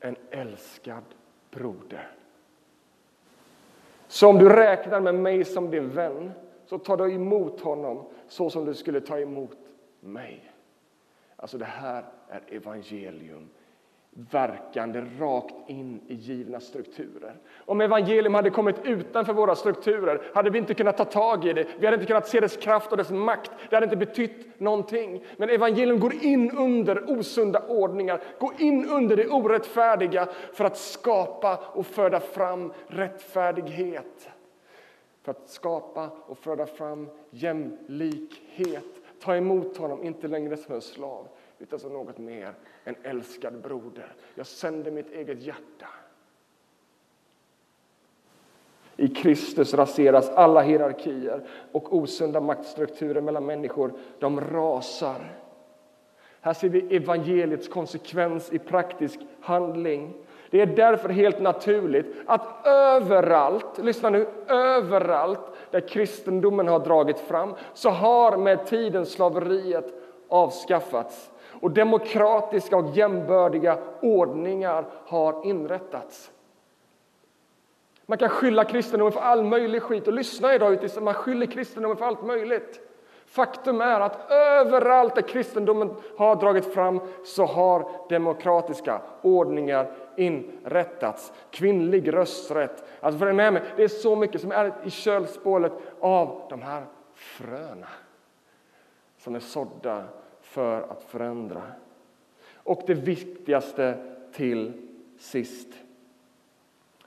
en 0.00 0.16
älskad 0.30 1.04
broder. 1.50 2.10
Så 4.08 4.28
om 4.28 4.38
du 4.38 4.48
räknar 4.48 5.00
med 5.00 5.14
mig 5.14 5.44
som 5.44 5.70
din 5.70 5.90
vän, 5.90 6.32
så 6.66 6.78
tar 6.78 6.96
du 6.96 7.12
emot 7.12 7.60
honom 7.60 8.04
så 8.28 8.50
som 8.50 8.64
du 8.64 8.74
skulle 8.74 9.00
ta 9.00 9.18
emot 9.18 9.58
mig. 10.00 10.52
Alltså 11.36 11.58
det 11.58 11.64
här 11.64 12.04
är 12.28 12.42
evangelium 12.48 13.48
verkande 14.30 15.04
rakt 15.18 15.54
in 15.66 16.00
i 16.06 16.14
givna 16.14 16.60
strukturer. 16.60 17.34
Om 17.58 17.80
evangelium 17.80 18.34
hade 18.34 18.50
kommit 18.50 18.76
utanför 18.84 19.32
våra 19.32 19.54
strukturer 19.56 20.22
hade 20.34 20.50
vi 20.50 20.58
inte 20.58 20.74
kunnat 20.74 20.96
ta 20.96 21.04
tag 21.04 21.44
i 21.44 21.52
det. 21.52 21.66
Vi 21.78 21.86
hade 21.86 21.94
inte 21.94 22.06
kunnat 22.06 22.28
se 22.28 22.40
dess 22.40 22.56
kraft 22.56 22.90
och 22.90 22.96
dess 22.96 23.10
makt. 23.10 23.50
Det 23.70 23.76
hade 23.76 23.84
inte 23.84 23.96
betytt 23.96 24.60
någonting. 24.60 25.24
Men 25.36 25.50
evangelium 25.50 26.00
går 26.00 26.14
in 26.24 26.50
under 26.50 27.10
osunda 27.10 27.62
ordningar, 27.68 28.20
går 28.40 28.52
in 28.58 28.88
under 28.90 29.16
det 29.16 29.28
orättfärdiga 29.28 30.28
för 30.52 30.64
att 30.64 30.76
skapa 30.76 31.56
och 31.56 31.86
föda 31.86 32.20
fram 32.20 32.72
rättfärdighet. 32.86 34.28
För 35.26 35.30
att 35.30 35.48
skapa 35.48 36.10
och 36.26 36.38
föda 36.38 36.66
fram 36.66 37.08
jämlikhet. 37.30 38.84
Ta 39.20 39.36
emot 39.36 39.76
honom, 39.76 40.04
inte 40.04 40.28
längre 40.28 40.56
som 40.56 40.74
en 40.74 40.82
slav 40.82 41.28
utan 41.58 41.78
som 41.78 41.92
något 41.92 42.18
mer, 42.18 42.54
en 42.84 42.94
älskad 43.02 43.60
broder. 43.60 44.14
Jag 44.34 44.46
sänder 44.46 44.90
mitt 44.90 45.12
eget 45.12 45.42
hjärta. 45.42 45.88
I 48.96 49.08
Kristus 49.08 49.74
raseras 49.74 50.30
alla 50.30 50.62
hierarkier 50.62 51.48
och 51.72 51.96
osunda 51.96 52.40
maktstrukturer 52.40 53.20
mellan 53.20 53.46
människor. 53.46 53.92
De 54.18 54.40
rasar. 54.40 55.38
Här 56.46 56.52
ser 56.52 56.68
vi 56.68 56.96
evangeliets 56.96 57.68
konsekvens 57.68 58.52
i 58.52 58.58
praktisk 58.58 59.20
handling. 59.40 60.14
Det 60.50 60.60
är 60.60 60.66
därför 60.66 61.08
helt 61.08 61.40
naturligt 61.40 62.06
att 62.26 62.66
överallt, 62.66 63.78
lyssna 63.78 64.10
nu, 64.10 64.26
överallt 64.48 65.40
där 65.70 65.88
kristendomen 65.88 66.68
har 66.68 66.78
dragit 66.78 67.18
fram 67.18 67.54
så 67.74 67.90
har 67.90 68.36
med 68.36 68.66
tiden 68.66 69.06
slaveriet 69.06 69.94
avskaffats 70.28 71.30
och 71.60 71.70
demokratiska 71.70 72.76
och 72.76 72.96
jämbördiga 72.96 73.78
ordningar 74.00 74.84
har 75.06 75.46
inrättats. 75.46 76.30
Man 78.06 78.18
kan 78.18 78.28
skylla 78.28 78.64
kristendomen 78.64 79.12
för 79.12 79.20
all 79.20 79.44
möjlig 79.44 79.82
skit 79.82 80.06
och 80.06 80.14
lyssna 80.14 80.54
idag, 80.54 80.78
man 81.00 81.14
skyller 81.14 81.46
kristendomen 81.46 81.96
för 81.96 82.04
allt 82.04 82.26
möjligt. 82.26 82.80
Faktum 83.36 83.80
är 83.80 84.00
att 84.00 84.30
överallt 84.30 85.14
där 85.14 85.22
kristendomen 85.22 85.94
har 86.18 86.36
dragit 86.36 86.74
fram 86.74 87.00
så 87.24 87.44
har 87.44 87.90
demokratiska 88.08 89.00
ordningar 89.22 89.92
inrättats. 90.16 91.32
Kvinnlig 91.50 92.12
rösträtt. 92.12 92.84
Alltså 93.00 93.18
för 93.18 93.32
med 93.32 93.52
mig, 93.52 93.62
det 93.76 93.84
är 93.84 93.88
så 93.88 94.16
mycket 94.16 94.40
som 94.40 94.52
är 94.52 94.72
i 94.84 94.90
kölspålet 94.90 95.72
av 96.00 96.46
de 96.50 96.62
här 96.62 96.84
fröna 97.14 97.88
som 99.18 99.34
är 99.34 99.40
sådda 99.40 100.04
för 100.40 100.82
att 100.82 101.02
förändra. 101.02 101.62
Och 102.54 102.82
det 102.86 102.94
viktigaste 102.94 103.98
till 104.32 104.72
sist. 105.18 105.68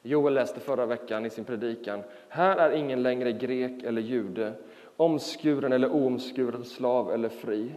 Joel 0.02 0.34
läste 0.34 0.60
förra 0.60 0.86
veckan 0.86 1.26
i 1.26 1.30
sin 1.30 1.46
predikan. 1.46 2.04
Här 2.28 2.58
är 2.58 2.72
ingen 2.72 3.04
längre 3.04 3.32
grek 3.32 3.84
eller 3.84 4.02
jude, 4.02 4.54
omskuren 5.00 5.74
eller 5.74 5.92
oomskuren, 5.92 6.66
slav 6.66 7.12
eller 7.12 7.30
fri. 7.30 7.72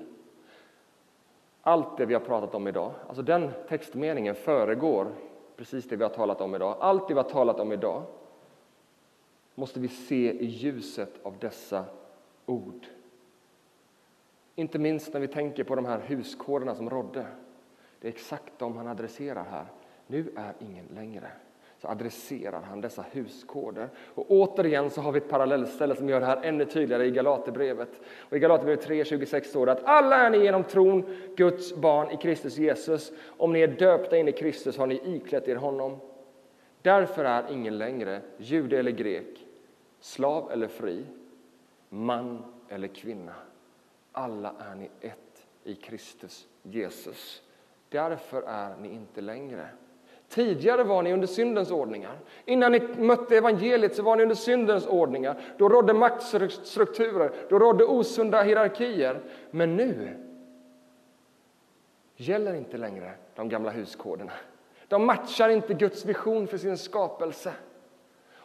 Allt 1.63 1.97
det 1.97 2.07
vi 2.07 2.15
har 2.15 2.21
pratat 2.21 2.55
om 2.55 2.69
idag, 2.69 2.93
alltså 3.09 3.23
den 3.23 3.51
textmeningen 3.69 4.35
föregår 4.35 5.13
precis 5.57 5.89
det 5.89 5.97
vi 5.97 6.03
har 6.03 6.11
talat 6.11 6.41
om 6.41 6.55
idag. 6.55 6.77
Allt 6.81 7.09
det 7.09 7.15
vi 7.15 7.21
har 7.21 7.29
talat 7.29 7.61
om 7.61 7.73
idag 7.73 8.03
måste 9.55 9.81
vi 9.81 9.89
se 9.89 10.33
i 10.33 10.45
ljuset 10.45 11.13
av 11.23 11.39
dessa 11.39 11.85
ord. 12.47 12.87
Inte 14.55 14.79
minst 14.79 15.13
när 15.13 15.21
vi 15.21 15.29
tänker 15.29 15.65
på 15.65 15.75
de 15.75 15.85
här 15.85 15.99
huskoderna 15.99 16.75
som 16.75 16.91
rådde. 16.91 17.27
Det 18.01 18.09
är 18.09 18.13
exakt 18.13 18.53
de 18.59 18.77
han 18.77 18.87
adresserar 18.87 19.45
här. 19.45 19.67
Nu 20.07 20.33
är 20.37 20.55
ingen 20.59 20.87
längre. 20.95 21.31
Så 21.83 21.89
adresserar 21.89 22.61
han 22.61 22.81
dessa 22.81 23.05
huskoder. 23.13 23.89
Och 24.15 24.31
återigen 24.31 24.91
så 24.91 25.01
har 25.01 25.13
vi 25.13 25.19
ett 25.19 25.29
parallellställe 25.29 25.97
som 25.97 26.09
gör 26.09 26.21
det 26.21 26.27
här 26.27 26.43
ännu 26.43 26.65
tydligare 26.65 27.07
i 27.07 27.11
Galaterbrevet. 27.11 28.01
Och 28.21 28.37
I 28.37 28.41
Galaterbrevet 28.41 28.89
3.26 28.89 29.43
står 29.43 29.67
det 29.67 29.73
att 29.73 29.85
alla 29.85 30.17
är 30.17 30.31
ni 30.31 30.39
genom 30.39 30.65
tron 30.65 31.05
Guds 31.37 31.75
barn 31.75 32.11
i 32.11 32.17
Kristus 32.17 32.57
Jesus. 32.57 33.13
Om 33.27 33.53
ni 33.53 33.61
är 33.61 33.69
döpta 33.69 34.17
in 34.17 34.29
i 34.29 34.33
Kristus 34.33 34.79
har 34.79 34.87
ni 34.87 35.01
iklätt 35.05 35.49
er 35.49 35.57
honom. 35.57 35.99
Därför 36.83 37.25
är 37.25 37.53
ingen 37.53 37.79
längre 37.79 38.21
jude 38.37 38.79
eller 38.79 38.91
grek, 38.91 39.47
slav 40.01 40.53
eller 40.53 40.69
fri, 40.69 41.05
man 41.89 42.45
eller 42.69 42.89
kvinna 42.89 43.35
alla 44.13 44.55
är 44.59 44.75
ni 44.75 44.91
ett 45.01 45.47
i 45.65 45.75
Kristus 45.75 46.49
Jesus. 46.63 47.43
Därför 47.89 48.43
är 48.43 48.77
ni 48.77 48.89
inte 48.89 49.21
längre. 49.21 49.69
Tidigare 50.35 50.85
var 50.85 51.03
ni 51.03 51.13
under 51.13 51.27
syndens 51.27 51.71
ordningar. 51.71 52.19
Innan 52.45 52.73
ni 52.73 52.81
mötte 52.99 53.37
evangeliet 53.37 53.97
så 53.97 54.03
var 54.03 54.17
ni 54.17 54.23
under 54.23 54.35
syndens 54.35 54.87
ordningar. 54.87 55.41
Då 55.59 55.69
rådde 55.69 55.95
maktstrukturer, 55.95 57.33
då 57.49 57.59
rådde 57.59 57.85
osunda 57.85 58.43
hierarkier. 58.43 59.21
Men 59.51 59.77
nu 59.77 60.17
gäller 62.17 62.55
inte 62.55 62.77
längre 62.77 63.11
de 63.35 63.49
gamla 63.49 63.71
huskoderna. 63.71 64.33
De 64.89 65.07
matchar 65.07 65.49
inte 65.49 65.75
Guds 65.75 66.05
vision 66.05 66.47
för 66.47 66.59
sin 66.59 66.79
skapelse. 66.79 67.53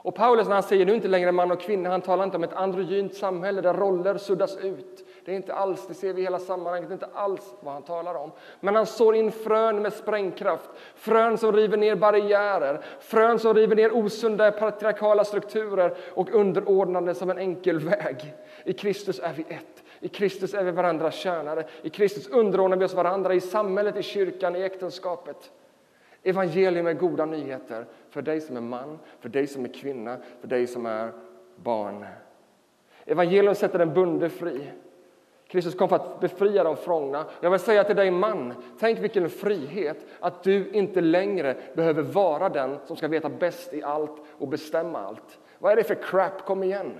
Och 0.08 0.16
Paulus 0.16 0.48
när 0.48 0.54
han 0.54 0.64
säger 0.64 0.86
nu 0.86 0.96
inte 0.96 1.08
längre 1.08 1.32
man 1.32 1.52
och 1.52 1.62
kvinna, 1.62 1.90
han 1.90 2.02
talar 2.02 2.24
inte 2.24 2.38
om 2.38 2.44
ett 2.44 2.54
androgynt 2.54 3.14
samhälle 3.14 3.62
där 3.62 3.74
roller 3.74 4.18
suddas 4.18 4.58
ut. 4.58 5.06
Det 5.26 5.32
är 5.32 5.36
inte 5.36 5.54
alls, 5.54 5.88
det 5.88 5.94
ser 5.94 6.14
vi 6.14 6.22
i 6.22 6.24
hela 6.24 6.40
sammanhanget, 6.40 6.90
det 6.90 6.94
är 6.94 6.96
inte 6.96 7.10
alls 7.14 7.56
vad 7.60 7.74
han 7.74 7.84
talar 7.84 8.16
om. 8.16 8.32
Men 8.60 8.76
han 8.76 8.86
sår 8.86 9.16
in 9.16 9.32
frön 9.32 9.82
med 9.82 9.94
sprängkraft, 9.94 10.70
frön 10.96 11.38
som 11.38 11.52
river 11.52 11.78
ner 11.78 11.96
barriärer, 11.96 12.82
frön 13.00 13.40
som 13.40 13.54
river 13.54 13.76
ner 13.76 13.96
osunda 13.96 14.52
patriarkala 14.52 15.26
strukturer 15.26 15.98
och 16.14 16.36
underordnande 16.36 17.16
som 17.16 17.30
en 17.30 17.38
enkel 17.38 17.80
väg. 17.80 18.34
I 18.64 18.74
Kristus 18.74 19.20
är 19.20 19.34
vi 19.34 19.46
ett. 19.50 19.84
I 20.00 20.08
Kristus 20.08 20.54
är 20.54 20.64
vi 20.64 20.72
varandras 20.72 21.16
tjänare. 21.16 21.64
I 21.82 21.90
Kristus 21.90 22.28
underordnar 22.28 22.78
vi 22.78 22.86
oss 22.86 22.94
varandra 22.94 23.34
i 23.34 23.42
samhället, 23.42 23.98
i 23.98 24.04
kyrkan, 24.04 24.56
i 24.56 24.62
äktenskapet. 24.62 25.52
Evangelium 26.28 26.88
är 26.88 26.94
goda 26.94 27.26
nyheter 27.26 27.86
för 28.10 28.22
dig 28.22 28.42
som 28.42 28.58
är 28.58 28.62
man, 28.62 29.00
för 29.20 29.30
dig 29.30 29.48
som 29.48 29.66
är 29.66 29.70
kvinna, 29.74 30.18
för 30.42 30.48
dig 30.48 30.68
som 30.68 30.86
är 30.86 31.12
barn. 31.56 32.06
Evangelium 33.06 33.56
sätter 33.56 33.80
den 33.80 33.94
bunde 33.94 34.30
fri. 34.30 34.72
Kristus 35.48 35.76
kom 35.76 35.90
för 35.90 35.96
att 35.96 36.20
befria 36.20 36.64
de 36.64 36.76
fångna. 36.76 37.26
Jag 37.42 37.52
vill 37.52 37.60
säga 37.60 37.84
till 37.84 37.96
dig 37.96 38.12
man, 38.12 38.54
tänk 38.80 39.00
vilken 39.00 39.30
frihet 39.30 40.06
att 40.20 40.44
du 40.44 40.70
inte 40.72 41.02
längre 41.02 41.56
behöver 41.74 42.02
vara 42.02 42.50
den 42.50 42.78
som 42.86 42.96
ska 42.96 43.08
veta 43.08 43.30
bäst 43.30 43.74
i 43.74 43.84
allt 43.84 44.22
och 44.32 44.48
bestämma 44.48 45.00
allt. 45.00 45.40
Vad 45.60 45.72
är 45.72 45.76
det 45.76 45.84
för 45.84 45.96
crap? 45.96 46.46
Kom 46.46 46.64
igen! 46.64 47.00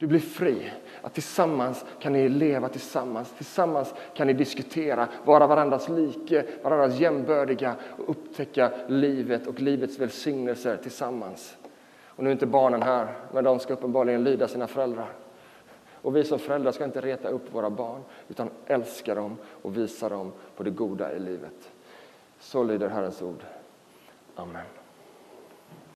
Du 0.00 0.06
blir 0.06 0.20
fri. 0.20 0.72
Att 1.02 1.14
tillsammans 1.14 1.84
kan 1.98 2.12
ni 2.12 2.28
leva 2.28 2.68
tillsammans. 2.68 3.32
Tillsammans 3.36 3.94
kan 4.14 4.26
ni 4.26 4.32
diskutera, 4.32 5.08
vara 5.24 5.46
varandras 5.46 5.88
like, 5.88 6.44
varandras 6.62 7.00
jämbördiga 7.00 7.76
och 7.98 8.10
upptäcka 8.10 8.72
livet 8.88 9.46
och 9.46 9.60
livets 9.60 9.98
välsignelser 9.98 10.76
tillsammans. 10.76 11.56
Och 12.04 12.24
nu 12.24 12.30
är 12.30 12.32
inte 12.32 12.46
barnen 12.46 12.82
här, 12.82 13.14
men 13.32 13.44
de 13.44 13.58
ska 13.58 13.72
uppenbarligen 13.72 14.24
lyda 14.24 14.48
sina 14.48 14.66
föräldrar. 14.66 15.12
Och 15.94 16.16
vi 16.16 16.24
som 16.24 16.38
föräldrar 16.38 16.72
ska 16.72 16.84
inte 16.84 17.00
reta 17.00 17.28
upp 17.28 17.54
våra 17.54 17.70
barn, 17.70 18.02
utan 18.28 18.50
älska 18.66 19.14
dem 19.14 19.36
och 19.62 19.76
visa 19.76 20.08
dem 20.08 20.32
på 20.56 20.62
det 20.62 20.70
goda 20.70 21.12
i 21.12 21.18
livet. 21.18 21.70
Så 22.38 22.62
lyder 22.62 22.88
Herrens 22.88 23.22
ord. 23.22 23.44
Amen. 24.34 24.79